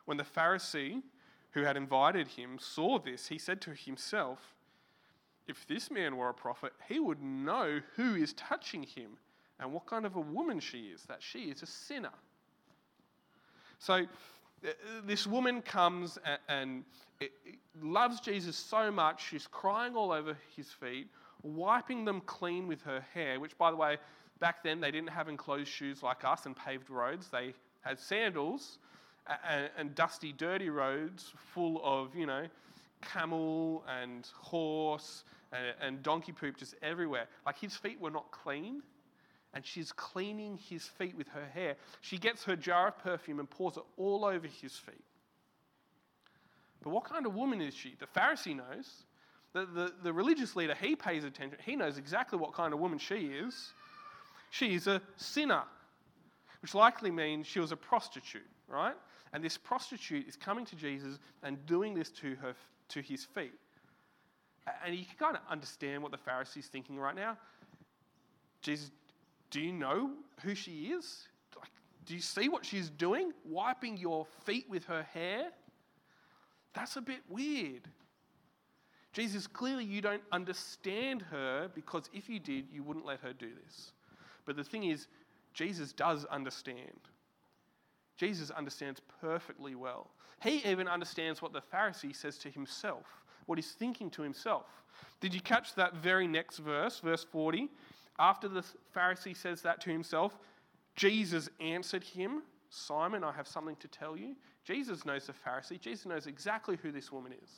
When 0.04 0.18
the 0.18 0.24
Pharisee 0.24 1.02
who 1.52 1.62
had 1.62 1.78
invited 1.78 2.28
him 2.28 2.60
saw 2.60 3.00
this, 3.00 3.28
he 3.28 3.38
said 3.38 3.62
to 3.62 3.74
himself, 3.74 4.55
If 5.48 5.68
this 5.68 5.92
man 5.92 6.18
were 6.18 6.30
a 6.30 6.34
prophet, 6.34 6.74
he 6.88 7.00
would 7.00 7.22
know 7.22 7.80
who 7.96 8.16
is 8.16 8.34
touching 8.34 8.84
him 8.84 9.18
and 9.60 9.72
what 9.72 9.86
kind 9.86 10.06
of 10.06 10.16
a 10.16 10.22
woman 10.22 10.60
she 10.60 10.90
is, 10.94 11.04
that 11.04 11.22
she 11.22 11.44
is 11.44 11.62
a 11.62 11.66
sinner. 11.66 12.12
So, 13.80 13.94
uh, 13.94 14.70
this 15.06 15.28
woman 15.28 15.62
comes 15.62 16.18
and, 16.50 16.84
loves 17.82 18.20
Jesus 18.20 18.56
so 18.56 18.92
much, 18.92 19.26
she's 19.30 19.48
crying 19.48 19.96
all 19.96 20.12
over 20.12 20.38
his 20.56 20.70
feet, 20.72 21.08
wiping 21.44 22.04
them 22.06 22.22
clean 22.22 22.68
with 22.68 22.82
her 22.82 23.06
hair, 23.14 23.40
which, 23.40 23.58
by 23.58 23.72
the 23.72 23.78
way, 23.78 23.98
back 24.40 24.64
then 24.64 24.82
they 24.82 24.92
didn't 24.92 25.10
have 25.10 25.30
enclosed 25.30 25.70
shoes 25.70 26.04
like 26.04 26.26
us 26.26 26.46
and 26.46 26.56
paved 26.56 26.90
roads. 26.90 27.30
They 27.30 27.54
had 27.82 28.00
sandals 28.00 28.80
and, 29.48 29.70
and 29.78 29.96
dusty, 29.96 30.34
dirty 30.34 30.70
roads 30.70 31.32
full 31.54 31.82
of, 31.84 32.16
you 32.16 32.26
know, 32.26 32.48
camel 33.14 33.84
and 33.88 34.28
horse 34.38 35.24
and, 35.52 35.74
and 35.82 36.04
donkey 36.04 36.32
poop 36.32 36.58
just 36.58 36.76
everywhere. 36.82 37.28
Like 37.46 37.60
his 37.60 37.76
feet 37.76 38.00
were 38.00 38.12
not 38.12 38.32
clean 38.32 38.82
and 39.54 39.66
she's 39.66 39.92
cleaning 39.94 40.58
his 40.58 40.84
feet 40.84 41.16
with 41.16 41.30
her 41.30 41.46
hair. 41.54 41.78
She 42.02 42.18
gets 42.18 42.44
her 42.44 42.56
jar 42.56 42.90
of 42.90 43.00
perfume 43.00 43.40
and 43.40 43.50
pours 43.50 43.78
it 43.78 43.84
all 43.98 44.26
over 44.26 44.48
his 44.48 44.74
feet. 44.74 45.04
But 46.84 46.90
what 46.92 47.06
kind 47.06 47.26
of 47.26 47.34
woman 47.34 47.62
is 47.62 47.74
she? 47.74 47.96
The 47.98 48.06
Pharisee 48.06 48.56
knows. 48.56 49.06
The, 49.54 49.66
the, 49.66 49.94
the 50.04 50.14
religious 50.14 50.56
leader, 50.58 50.76
he 50.80 50.96
pays 50.96 51.24
attention. 51.24 51.58
He 51.66 51.78
knows 51.78 51.98
exactly 51.98 52.38
what 52.38 52.54
kind 52.54 52.74
of 52.74 52.80
woman 52.80 53.00
she 53.00 53.28
is. 53.28 53.72
She 54.50 54.76
is 54.76 54.88
a 54.88 55.02
sinner, 55.16 55.64
which 56.62 56.76
likely 56.76 57.10
means 57.10 57.48
she 57.48 57.62
was 57.62 57.72
a 57.72 57.78
prostitute, 57.78 58.46
right? 58.68 58.96
And 59.32 59.44
this 59.44 59.58
prostitute 59.58 60.28
is 60.28 60.36
coming 60.36 60.66
to 60.66 60.76
Jesus 60.76 61.18
and 61.42 61.66
doing 61.66 61.94
this 61.94 62.10
to, 62.12 62.36
her, 62.36 62.56
to 62.90 63.02
his 63.02 63.26
feet. 63.26 63.54
And 64.84 64.96
you 64.96 65.06
can 65.06 65.16
kind 65.18 65.36
of 65.36 65.42
understand 65.50 66.02
what 66.02 66.12
the 66.12 66.18
Pharisee's 66.18 66.68
thinking 66.68 66.98
right 66.98 67.16
now. 67.16 67.38
Jesus, 68.62 68.92
do 69.52 69.62
you 69.62 69.72
know 69.72 70.12
who 70.42 70.56
she 70.56 70.88
is? 70.88 71.28
Like, 71.58 71.70
Do 72.06 72.16
you 72.16 72.22
see 72.22 72.50
what 72.50 72.66
she's 72.66 72.90
doing? 72.90 73.32
Wiping 73.46 73.98
your 73.98 74.26
feet 74.44 74.66
with 74.70 74.86
her 74.86 75.04
hair? 75.04 75.50
That's 76.74 76.96
a 76.96 77.02
bit 77.02 77.20
weird. 77.30 77.88
Jesus, 79.14 79.48
clearly 79.48 79.86
you 79.86 80.02
don't 80.02 80.24
understand 80.32 81.22
her 81.22 81.70
because 81.74 82.10
if 82.12 82.28
you 82.28 82.38
did, 82.38 82.66
you 82.70 82.84
wouldn't 82.84 83.06
let 83.06 83.22
her 83.22 83.32
do 83.32 83.50
this. 83.64 83.94
But 84.46 84.58
the 84.58 84.64
thing 84.64 84.84
is, 84.84 85.08
Jesus 85.54 85.94
does 85.94 86.26
understand. 86.26 87.00
Jesus 88.18 88.52
understands 88.52 89.02
perfectly 89.22 89.74
well. 89.76 90.10
He 90.42 90.62
even 90.66 90.88
understands 90.88 91.42
what 91.42 91.54
the 91.54 91.62
Pharisee 91.62 92.16
says 92.16 92.38
to 92.40 92.50
himself, 92.50 93.06
what 93.46 93.58
he's 93.58 93.72
thinking 93.72 94.10
to 94.12 94.22
himself. 94.22 94.66
Did 95.20 95.34
you 95.34 95.42
catch 95.42 95.76
that 95.76 95.96
very 95.96 96.28
next 96.28 96.58
verse, 96.58 97.00
verse 97.00 97.24
40? 97.24 97.70
After 98.20 98.48
the 98.48 98.64
Pharisee 98.96 99.36
says 99.36 99.62
that 99.62 99.82
to 99.82 99.90
himself, 99.90 100.38
Jesus 100.96 101.50
answered 101.60 102.04
him, 102.04 102.44
Simon, 102.70 103.24
I 103.24 103.32
have 103.32 103.48
something 103.48 103.76
to 103.78 103.88
tell 103.88 104.18
you. 104.18 104.36
Jesus 104.64 105.06
knows 105.06 105.28
the 105.28 105.34
Pharisee. 105.34 105.80
Jesus 105.80 106.06
knows 106.06 106.28
exactly 106.28 106.78
who 106.82 106.92
this 106.92 107.12
woman 107.12 107.34
is. 107.34 107.50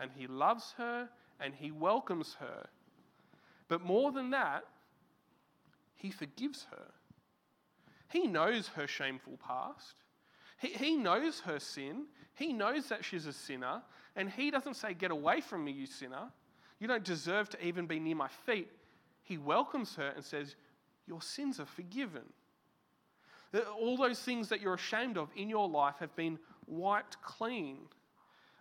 And 0.00 0.10
he 0.16 0.26
loves 0.26 0.74
her 0.78 1.08
and 1.40 1.54
he 1.54 1.70
welcomes 1.70 2.36
her. 2.40 2.66
But 3.68 3.82
more 3.82 4.12
than 4.12 4.30
that, 4.30 4.64
he 5.94 6.10
forgives 6.10 6.66
her. 6.70 6.90
He 8.08 8.26
knows 8.26 8.68
her 8.68 8.86
shameful 8.86 9.38
past. 9.44 10.01
He, 10.62 10.68
he 10.68 10.96
knows 10.96 11.40
her 11.40 11.58
sin. 11.58 12.04
He 12.34 12.52
knows 12.52 12.88
that 12.88 13.04
she's 13.04 13.26
a 13.26 13.32
sinner. 13.32 13.82
And 14.14 14.30
he 14.30 14.50
doesn't 14.50 14.74
say, 14.74 14.94
Get 14.94 15.10
away 15.10 15.40
from 15.40 15.64
me, 15.64 15.72
you 15.72 15.86
sinner. 15.86 16.30
You 16.78 16.86
don't 16.86 17.04
deserve 17.04 17.50
to 17.50 17.66
even 17.66 17.86
be 17.86 17.98
near 17.98 18.14
my 18.14 18.28
feet. 18.46 18.70
He 19.24 19.38
welcomes 19.38 19.96
her 19.96 20.12
and 20.14 20.24
says, 20.24 20.54
Your 21.06 21.20
sins 21.20 21.58
are 21.58 21.66
forgiven. 21.66 22.22
All 23.78 23.96
those 23.96 24.20
things 24.20 24.48
that 24.48 24.60
you're 24.60 24.74
ashamed 24.74 25.18
of 25.18 25.28
in 25.36 25.50
your 25.50 25.68
life 25.68 25.96
have 25.98 26.14
been 26.16 26.38
wiped 26.66 27.20
clean, 27.22 27.80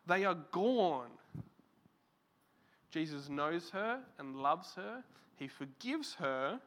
they 0.08 0.26
are 0.26 0.38
gone. 0.52 1.12
Jesus 2.90 3.30
knows 3.30 3.70
her 3.70 4.00
and 4.20 4.36
loves 4.36 4.74
her, 4.76 5.02
he 5.38 5.48
forgives 5.48 6.16
her, 6.16 6.60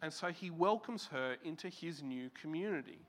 and 0.00 0.12
so 0.12 0.28
he 0.28 0.50
welcomes 0.50 1.06
her 1.06 1.36
into 1.44 1.68
his 1.68 2.04
new 2.04 2.30
community. 2.40 3.00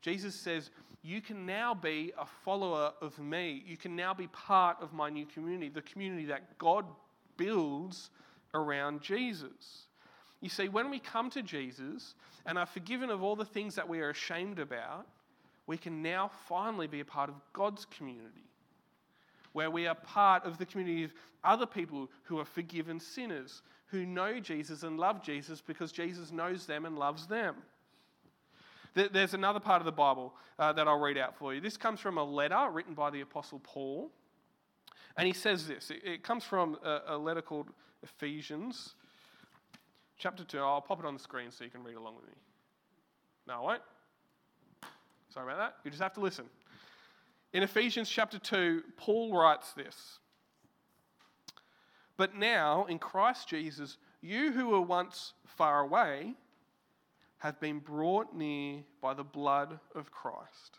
Jesus 0.00 0.34
says, 0.34 0.70
You 1.02 1.20
can 1.20 1.46
now 1.46 1.74
be 1.74 2.12
a 2.18 2.26
follower 2.44 2.92
of 3.00 3.18
me. 3.18 3.62
You 3.66 3.76
can 3.76 3.96
now 3.96 4.14
be 4.14 4.26
part 4.28 4.78
of 4.80 4.92
my 4.92 5.10
new 5.10 5.26
community, 5.26 5.68
the 5.68 5.82
community 5.82 6.26
that 6.26 6.58
God 6.58 6.84
builds 7.36 8.10
around 8.54 9.02
Jesus. 9.02 9.86
You 10.40 10.48
see, 10.48 10.68
when 10.68 10.90
we 10.90 10.98
come 10.98 11.30
to 11.30 11.42
Jesus 11.42 12.14
and 12.46 12.56
are 12.56 12.66
forgiven 12.66 13.10
of 13.10 13.22
all 13.22 13.36
the 13.36 13.44
things 13.44 13.74
that 13.74 13.88
we 13.88 14.00
are 14.00 14.10
ashamed 14.10 14.58
about, 14.58 15.06
we 15.66 15.76
can 15.76 16.02
now 16.02 16.30
finally 16.48 16.86
be 16.86 17.00
a 17.00 17.04
part 17.04 17.28
of 17.28 17.36
God's 17.52 17.86
community, 17.96 18.48
where 19.52 19.70
we 19.70 19.86
are 19.86 19.94
part 19.94 20.44
of 20.44 20.58
the 20.58 20.66
community 20.66 21.04
of 21.04 21.12
other 21.44 21.66
people 21.66 22.08
who 22.24 22.38
are 22.38 22.44
forgiven 22.44 22.98
sinners, 22.98 23.62
who 23.86 24.06
know 24.06 24.40
Jesus 24.40 24.82
and 24.82 24.98
love 24.98 25.22
Jesus 25.22 25.60
because 25.60 25.92
Jesus 25.92 26.32
knows 26.32 26.66
them 26.66 26.86
and 26.86 26.98
loves 26.98 27.26
them. 27.26 27.56
There's 28.94 29.34
another 29.34 29.60
part 29.60 29.80
of 29.80 29.86
the 29.86 29.92
Bible 29.92 30.34
uh, 30.58 30.72
that 30.72 30.88
I'll 30.88 30.98
read 30.98 31.16
out 31.16 31.36
for 31.36 31.54
you. 31.54 31.60
This 31.60 31.76
comes 31.76 32.00
from 32.00 32.18
a 32.18 32.24
letter 32.24 32.68
written 32.70 32.94
by 32.94 33.10
the 33.10 33.20
Apostle 33.20 33.60
Paul. 33.60 34.10
And 35.16 35.26
he 35.26 35.32
says 35.32 35.66
this 35.66 35.90
it, 35.90 36.22
comes 36.22 36.44
from 36.44 36.78
a, 36.84 37.00
a 37.08 37.18
letter 37.18 37.42
called 37.42 37.68
Ephesians, 38.02 38.94
chapter 40.16 40.44
2. 40.44 40.58
I'll 40.58 40.80
pop 40.80 41.00
it 41.00 41.06
on 41.06 41.14
the 41.14 41.20
screen 41.20 41.50
so 41.50 41.64
you 41.64 41.70
can 41.70 41.84
read 41.84 41.96
along 41.96 42.16
with 42.16 42.26
me. 42.26 42.34
No, 43.46 43.54
I 43.54 43.60
won't. 43.60 43.82
Sorry 45.32 45.52
about 45.52 45.58
that. 45.58 45.76
You 45.84 45.90
just 45.90 46.02
have 46.02 46.14
to 46.14 46.20
listen. 46.20 46.46
In 47.52 47.62
Ephesians 47.62 48.08
chapter 48.08 48.38
2, 48.38 48.82
Paul 48.96 49.36
writes 49.36 49.72
this 49.72 50.18
But 52.16 52.34
now, 52.34 52.86
in 52.86 52.98
Christ 52.98 53.48
Jesus, 53.48 53.98
you 54.20 54.52
who 54.52 54.68
were 54.68 54.80
once 54.80 55.32
far 55.44 55.80
away 55.80 56.34
have 57.40 57.58
been 57.58 57.78
brought 57.78 58.34
near 58.34 58.82
by 59.02 59.14
the 59.14 59.24
blood 59.24 59.78
of 59.94 60.10
Christ. 60.10 60.78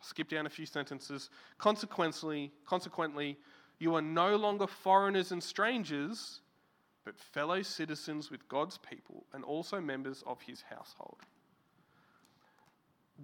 I'll 0.00 0.06
skip 0.06 0.28
down 0.28 0.46
a 0.46 0.50
few 0.50 0.66
sentences. 0.66 1.30
Consequently, 1.58 2.52
consequently, 2.66 3.38
you 3.78 3.94
are 3.94 4.02
no 4.02 4.36
longer 4.36 4.66
foreigners 4.66 5.30
and 5.30 5.42
strangers, 5.42 6.40
but 7.04 7.18
fellow 7.18 7.62
citizens 7.62 8.30
with 8.30 8.48
God's 8.48 8.78
people 8.78 9.26
and 9.32 9.44
also 9.44 9.80
members 9.80 10.22
of 10.26 10.40
his 10.40 10.62
household. 10.62 11.18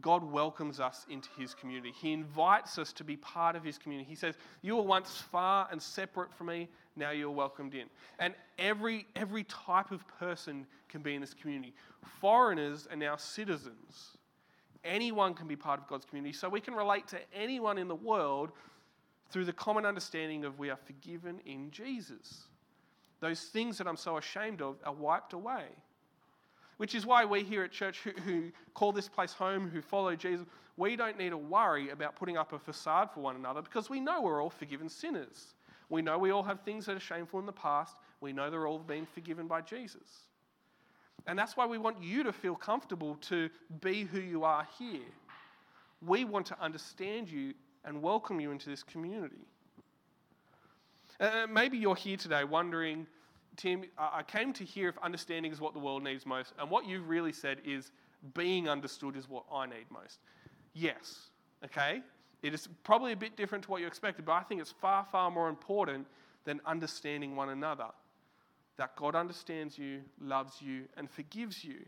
God 0.00 0.22
welcomes 0.22 0.78
us 0.78 1.04
into 1.10 1.28
his 1.36 1.52
community. 1.52 1.92
He 2.00 2.12
invites 2.12 2.78
us 2.78 2.92
to 2.94 3.04
be 3.04 3.16
part 3.16 3.56
of 3.56 3.64
his 3.64 3.76
community. 3.76 4.08
He 4.08 4.14
says, 4.14 4.36
You 4.62 4.76
were 4.76 4.82
once 4.82 5.24
far 5.32 5.68
and 5.70 5.82
separate 5.82 6.32
from 6.32 6.46
me, 6.46 6.68
now 6.96 7.10
you're 7.10 7.30
welcomed 7.30 7.74
in. 7.74 7.86
And 8.18 8.34
every, 8.58 9.06
every 9.16 9.44
type 9.44 9.90
of 9.90 10.06
person 10.18 10.66
can 10.88 11.02
be 11.02 11.14
in 11.14 11.20
this 11.20 11.34
community. 11.34 11.74
Foreigners 12.20 12.86
are 12.90 12.96
now 12.96 13.16
citizens. 13.16 14.16
Anyone 14.84 15.34
can 15.34 15.48
be 15.48 15.56
part 15.56 15.80
of 15.80 15.88
God's 15.88 16.04
community. 16.04 16.32
So 16.32 16.48
we 16.48 16.60
can 16.60 16.74
relate 16.74 17.08
to 17.08 17.18
anyone 17.34 17.76
in 17.76 17.88
the 17.88 17.94
world 17.94 18.52
through 19.30 19.44
the 19.44 19.52
common 19.52 19.84
understanding 19.84 20.44
of 20.44 20.58
we 20.58 20.70
are 20.70 20.78
forgiven 20.86 21.40
in 21.44 21.70
Jesus. 21.70 22.44
Those 23.20 23.40
things 23.40 23.76
that 23.78 23.86
I'm 23.86 23.96
so 23.96 24.16
ashamed 24.16 24.62
of 24.62 24.76
are 24.84 24.94
wiped 24.94 25.32
away. 25.32 25.64
Which 26.80 26.94
is 26.94 27.04
why 27.04 27.26
we 27.26 27.42
here 27.42 27.62
at 27.62 27.72
church 27.72 27.98
who, 27.98 28.10
who, 28.22 28.50
call 28.72 28.90
this 28.90 29.06
place 29.06 29.34
home, 29.34 29.68
who 29.68 29.82
follow 29.82 30.16
Jesus, 30.16 30.46
we 30.78 30.96
don't 30.96 31.18
need 31.18 31.28
to 31.28 31.36
worry 31.36 31.90
about 31.90 32.16
putting 32.16 32.38
up 32.38 32.54
a 32.54 32.58
facade 32.58 33.10
for 33.12 33.20
one 33.20 33.36
another 33.36 33.60
because 33.60 33.90
we 33.90 34.00
know 34.00 34.22
we're 34.22 34.42
all 34.42 34.48
forgiven 34.48 34.88
sinners. 34.88 35.52
We 35.90 36.00
know 36.00 36.16
we 36.16 36.30
all 36.30 36.42
have 36.42 36.62
things 36.62 36.86
that 36.86 36.96
are 36.96 37.00
shameful 37.00 37.38
in 37.38 37.44
the 37.44 37.52
past. 37.52 37.96
We 38.22 38.32
know 38.32 38.48
they're 38.48 38.66
all 38.66 38.78
being 38.78 39.04
forgiven 39.04 39.46
by 39.46 39.60
Jesus. 39.60 40.24
And 41.26 41.38
that's 41.38 41.54
why 41.54 41.66
we 41.66 41.76
want 41.76 42.02
you 42.02 42.22
to 42.22 42.32
feel 42.32 42.54
comfortable 42.54 43.16
to 43.28 43.50
be 43.82 44.04
who 44.04 44.18
you 44.18 44.44
are 44.44 44.66
here. 44.78 45.04
We 46.00 46.24
want 46.24 46.46
to 46.46 46.56
understand 46.62 47.28
you 47.28 47.52
and 47.84 48.00
welcome 48.00 48.40
you 48.40 48.52
into 48.52 48.70
this 48.70 48.82
community. 48.82 49.44
Uh, 51.20 51.46
maybe 51.46 51.76
you're 51.76 51.94
here 51.94 52.16
today 52.16 52.44
wondering, 52.44 53.06
Tim, 53.60 53.84
I 53.98 54.22
came 54.22 54.54
to 54.54 54.64
hear 54.64 54.88
if 54.88 54.96
understanding 55.02 55.52
is 55.52 55.60
what 55.60 55.74
the 55.74 55.80
world 55.80 56.02
needs 56.02 56.24
most, 56.24 56.54
and 56.58 56.70
what 56.70 56.86
you've 56.86 57.10
really 57.10 57.32
said 57.32 57.58
is 57.62 57.92
being 58.32 58.70
understood 58.70 59.16
is 59.16 59.28
what 59.28 59.44
I 59.52 59.66
need 59.66 59.84
most. 59.90 60.18
Yes, 60.72 61.28
okay? 61.62 62.00
It 62.42 62.54
is 62.54 62.70
probably 62.84 63.12
a 63.12 63.16
bit 63.16 63.36
different 63.36 63.64
to 63.64 63.70
what 63.70 63.82
you 63.82 63.86
expected, 63.86 64.24
but 64.24 64.32
I 64.32 64.40
think 64.44 64.62
it's 64.62 64.72
far, 64.72 65.04
far 65.04 65.30
more 65.30 65.50
important 65.50 66.06
than 66.44 66.62
understanding 66.64 67.36
one 67.36 67.50
another. 67.50 67.88
That 68.78 68.96
God 68.96 69.14
understands 69.14 69.76
you, 69.76 70.00
loves 70.18 70.62
you, 70.62 70.84
and 70.96 71.10
forgives 71.10 71.62
you. 71.62 71.84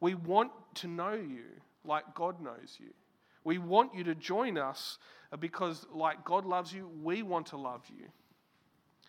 We 0.00 0.14
want 0.14 0.52
to 0.76 0.88
know 0.88 1.12
you 1.12 1.44
like 1.84 2.14
God 2.14 2.40
knows 2.40 2.78
you. 2.78 2.94
We 3.44 3.58
want 3.58 3.94
you 3.94 4.04
to 4.04 4.14
join 4.14 4.56
us 4.56 4.96
because, 5.38 5.86
like 5.92 6.24
God 6.24 6.46
loves 6.46 6.72
you, 6.72 6.88
we 7.02 7.22
want 7.22 7.48
to 7.48 7.58
love 7.58 7.82
you. 7.94 8.06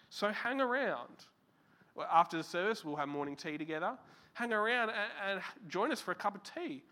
So 0.09 0.31
hang 0.31 0.59
around. 0.61 1.25
After 2.11 2.37
the 2.37 2.43
service, 2.43 2.83
we'll 2.83 2.95
have 2.95 3.09
morning 3.09 3.35
tea 3.35 3.57
together. 3.57 3.97
Hang 4.33 4.53
around 4.53 4.91
and, 5.27 5.41
join 5.67 5.91
us 5.91 5.99
for 5.99 6.11
a 6.11 6.15
cup 6.15 6.35
of 6.35 6.41
tea. 6.43 6.83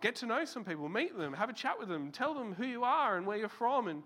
Get 0.00 0.16
to 0.16 0.26
know 0.26 0.44
some 0.44 0.64
people, 0.64 0.88
meet 0.88 1.16
them, 1.16 1.32
have 1.32 1.48
a 1.48 1.52
chat 1.54 1.78
with 1.78 1.88
them, 1.88 2.10
tell 2.10 2.34
them 2.34 2.52
who 2.52 2.66
you 2.66 2.84
are 2.84 3.16
and 3.16 3.26
where 3.26 3.38
you're 3.38 3.48
from. 3.48 3.88
And 3.88 4.02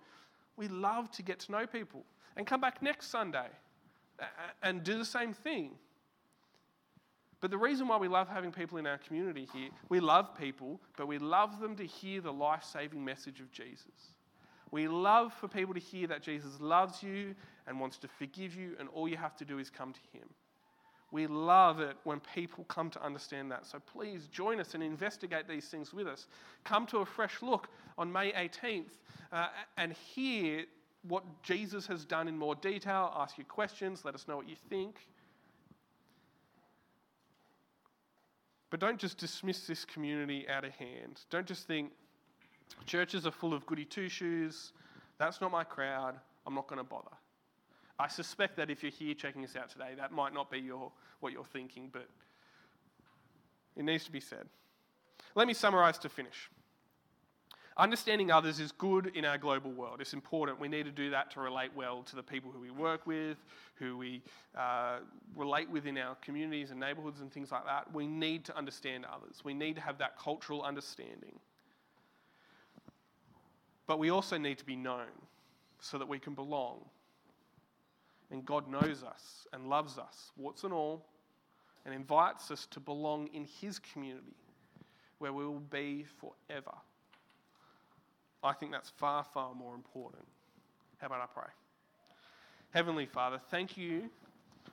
we 0.56 0.68
love 0.68 1.10
to 1.12 1.22
get 1.22 1.40
to 1.40 1.52
know 1.52 1.66
people. 1.66 2.04
And 2.36 2.46
come 2.46 2.60
back 2.60 2.82
next 2.82 3.10
Sunday 3.10 3.48
and 4.62 4.84
do 4.84 4.98
the 4.98 5.04
same 5.04 5.32
thing. 5.32 5.72
But 7.40 7.50
the 7.50 7.58
reason 7.58 7.88
why 7.88 7.96
we 7.96 8.08
love 8.08 8.28
having 8.28 8.52
people 8.52 8.78
in 8.78 8.86
our 8.86 8.98
community 8.98 9.48
here, 9.52 9.70
we 9.88 10.00
love 10.00 10.36
people, 10.36 10.80
but 10.96 11.06
we 11.06 11.18
love 11.18 11.60
them 11.60 11.76
to 11.76 11.84
hear 11.84 12.20
the 12.20 12.32
life 12.32 12.64
saving 12.64 13.04
message 13.04 13.40
of 13.40 13.50
Jesus. 13.52 14.14
We 14.70 14.88
love 14.88 15.32
for 15.32 15.48
people 15.48 15.74
to 15.74 15.80
hear 15.80 16.06
that 16.08 16.22
Jesus 16.22 16.60
loves 16.60 17.02
you 17.02 17.34
and 17.66 17.80
wants 17.80 17.98
to 17.98 18.08
forgive 18.08 18.54
you, 18.54 18.76
and 18.78 18.88
all 18.90 19.08
you 19.08 19.16
have 19.16 19.36
to 19.36 19.44
do 19.44 19.58
is 19.58 19.70
come 19.70 19.92
to 19.92 20.18
Him. 20.18 20.28
We 21.10 21.26
love 21.26 21.80
it 21.80 21.96
when 22.04 22.20
people 22.34 22.64
come 22.64 22.90
to 22.90 23.02
understand 23.02 23.50
that. 23.50 23.66
So 23.66 23.78
please 23.78 24.26
join 24.30 24.60
us 24.60 24.74
and 24.74 24.82
investigate 24.82 25.48
these 25.48 25.66
things 25.66 25.92
with 25.92 26.06
us. 26.06 26.26
Come 26.64 26.86
to 26.88 26.98
a 26.98 27.06
fresh 27.06 27.40
look 27.40 27.68
on 27.96 28.12
May 28.12 28.32
18th 28.32 28.90
uh, 29.32 29.48
and 29.78 29.92
hear 29.92 30.64
what 31.06 31.24
Jesus 31.42 31.86
has 31.86 32.04
done 32.04 32.28
in 32.28 32.36
more 32.36 32.54
detail. 32.54 33.12
Ask 33.16 33.38
your 33.38 33.46
questions, 33.46 34.04
let 34.04 34.14
us 34.14 34.28
know 34.28 34.36
what 34.36 34.48
you 34.48 34.56
think. 34.68 34.96
But 38.70 38.80
don't 38.80 38.98
just 38.98 39.16
dismiss 39.16 39.66
this 39.66 39.86
community 39.86 40.46
out 40.46 40.64
of 40.64 40.72
hand. 40.72 41.22
Don't 41.30 41.46
just 41.46 41.66
think 41.66 41.92
churches 42.86 43.26
are 43.26 43.30
full 43.30 43.54
of 43.54 43.66
goody 43.66 43.84
two 43.84 44.08
shoes. 44.08 44.72
That's 45.18 45.40
not 45.40 45.50
my 45.50 45.64
crowd. 45.64 46.14
I'm 46.46 46.54
not 46.54 46.68
going 46.68 46.78
to 46.78 46.84
bother. 46.84 47.10
I 47.98 48.08
suspect 48.08 48.56
that 48.56 48.70
if 48.70 48.82
you're 48.82 48.92
here 48.92 49.14
checking 49.14 49.44
us 49.44 49.56
out 49.56 49.70
today, 49.70 49.94
that 49.96 50.12
might 50.12 50.32
not 50.32 50.50
be 50.50 50.60
your, 50.60 50.92
what 51.20 51.32
you're 51.32 51.44
thinking, 51.44 51.90
but 51.92 52.08
It 53.76 53.84
needs 53.84 54.04
to 54.04 54.12
be 54.12 54.20
said. 54.20 54.46
Let 55.34 55.46
me 55.46 55.54
summarize 55.54 55.98
to 55.98 56.08
finish. 56.08 56.50
Understanding 57.76 58.32
others 58.32 58.58
is 58.58 58.72
good 58.72 59.12
in 59.14 59.24
our 59.24 59.38
global 59.38 59.70
world. 59.70 60.00
It's 60.00 60.12
important. 60.12 60.58
We 60.58 60.66
need 60.66 60.84
to 60.84 60.90
do 60.90 61.10
that 61.10 61.30
to 61.32 61.40
relate 61.40 61.70
well 61.76 62.02
to 62.02 62.16
the 62.16 62.24
people 62.24 62.50
who 62.50 62.58
we 62.58 62.72
work 62.72 63.06
with, 63.06 63.36
who 63.76 63.96
we 63.96 64.20
uh, 64.56 64.98
relate 65.36 65.70
with 65.70 65.86
in 65.86 65.96
our 65.96 66.16
communities 66.16 66.72
and 66.72 66.80
neighborhoods 66.80 67.20
and 67.20 67.32
things 67.32 67.52
like 67.52 67.64
that. 67.66 67.94
We 67.94 68.08
need 68.08 68.44
to 68.46 68.56
understand 68.58 69.06
others. 69.06 69.42
We 69.44 69.54
need 69.54 69.76
to 69.76 69.80
have 69.80 69.96
that 69.98 70.18
cultural 70.18 70.62
understanding. 70.62 71.38
But 73.88 73.98
we 73.98 74.10
also 74.10 74.38
need 74.38 74.58
to 74.58 74.64
be 74.64 74.76
known 74.76 75.08
so 75.80 75.98
that 75.98 76.06
we 76.06 76.20
can 76.20 76.34
belong. 76.34 76.84
And 78.30 78.44
God 78.44 78.68
knows 78.68 79.02
us 79.02 79.46
and 79.52 79.68
loves 79.68 79.98
us, 79.98 80.30
warts 80.36 80.62
and 80.62 80.72
all, 80.72 81.06
and 81.86 81.94
invites 81.94 82.50
us 82.50 82.66
to 82.72 82.80
belong 82.80 83.28
in 83.32 83.46
His 83.60 83.78
community 83.78 84.36
where 85.18 85.32
we 85.32 85.44
will 85.44 85.58
be 85.58 86.04
forever. 86.20 86.74
I 88.44 88.52
think 88.52 88.70
that's 88.70 88.90
far, 88.90 89.24
far 89.24 89.54
more 89.54 89.74
important. 89.74 90.26
How 90.98 91.06
about 91.06 91.22
I 91.22 91.26
pray? 91.32 91.50
Heavenly 92.70 93.06
Father, 93.06 93.40
thank 93.50 93.76
you 93.78 94.10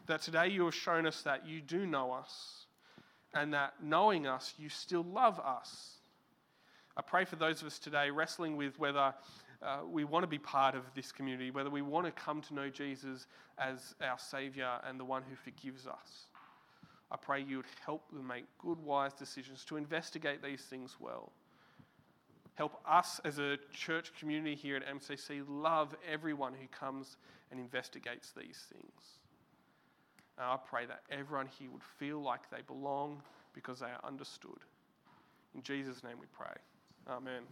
that 0.08 0.22
today 0.22 0.50
you 0.50 0.66
have 0.66 0.76
shown 0.76 1.08
us 1.08 1.22
that 1.22 1.48
you 1.48 1.62
do 1.62 1.88
know 1.88 2.12
us 2.12 2.66
and 3.34 3.54
that 3.54 3.76
knowing 3.82 4.28
us, 4.28 4.54
you 4.58 4.70
still 4.70 5.04
love 5.04 5.40
us. 5.40 5.95
I 6.98 7.02
pray 7.02 7.26
for 7.26 7.36
those 7.36 7.62
of 7.62 7.68
us 7.68 7.78
today 7.78 8.10
wrestling 8.10 8.56
with 8.56 8.80
whether 8.80 9.14
uh, 9.62 9.80
we 9.90 10.04
want 10.04 10.24
to 10.24 10.28
be 10.28 10.38
part 10.38 10.76
of 10.76 10.84
this 10.96 11.12
community, 11.12 11.52
whether 11.52 11.70
we 11.70 11.82
want 11.82 12.06
to 12.06 12.12
come 12.12 12.42
to 12.44 12.54
know 12.54 12.70
Jesus 12.70 13.28
as 13.58 13.96
our 14.02 14.18
Saviour 14.18 14.80
and 14.88 15.00
the 15.00 15.06
one 15.06 15.24
who 15.30 15.36
forgives 15.36 15.88
us. 15.88 16.28
I 17.12 17.18
pray 17.18 17.42
you 17.42 17.58
would 17.58 17.66
help 17.86 18.10
them 18.12 18.26
make 18.28 18.46
good, 18.60 18.80
wise 18.80 19.14
decisions 19.14 19.66
to 19.66 19.78
investigate 19.78 20.42
these 20.42 20.62
things 20.62 20.96
well. 21.00 21.32
Help 22.56 22.80
us 22.90 23.20
as 23.26 23.40
a 23.40 23.58
church 23.74 24.12
community 24.18 24.56
here 24.56 24.78
at 24.78 24.88
MCC 24.88 25.44
love 25.48 25.94
everyone 26.10 26.54
who 26.54 26.68
comes 26.68 27.18
and 27.52 27.60
investigates 27.60 28.32
these 28.32 28.64
things. 28.72 29.20
And 30.38 30.48
I 30.48 30.58
pray 30.58 30.86
that 30.86 31.02
everyone 31.12 31.48
here 31.60 31.70
would 31.72 31.84
feel 31.84 32.22
like 32.22 32.50
they 32.50 32.62
belong 32.66 33.22
because 33.54 33.80
they 33.80 33.88
are 33.88 34.00
understood. 34.04 34.60
In 35.54 35.62
Jesus' 35.62 36.04
name 36.04 36.18
we 36.20 36.28
pray. 36.34 36.56
Amen. 37.08 37.44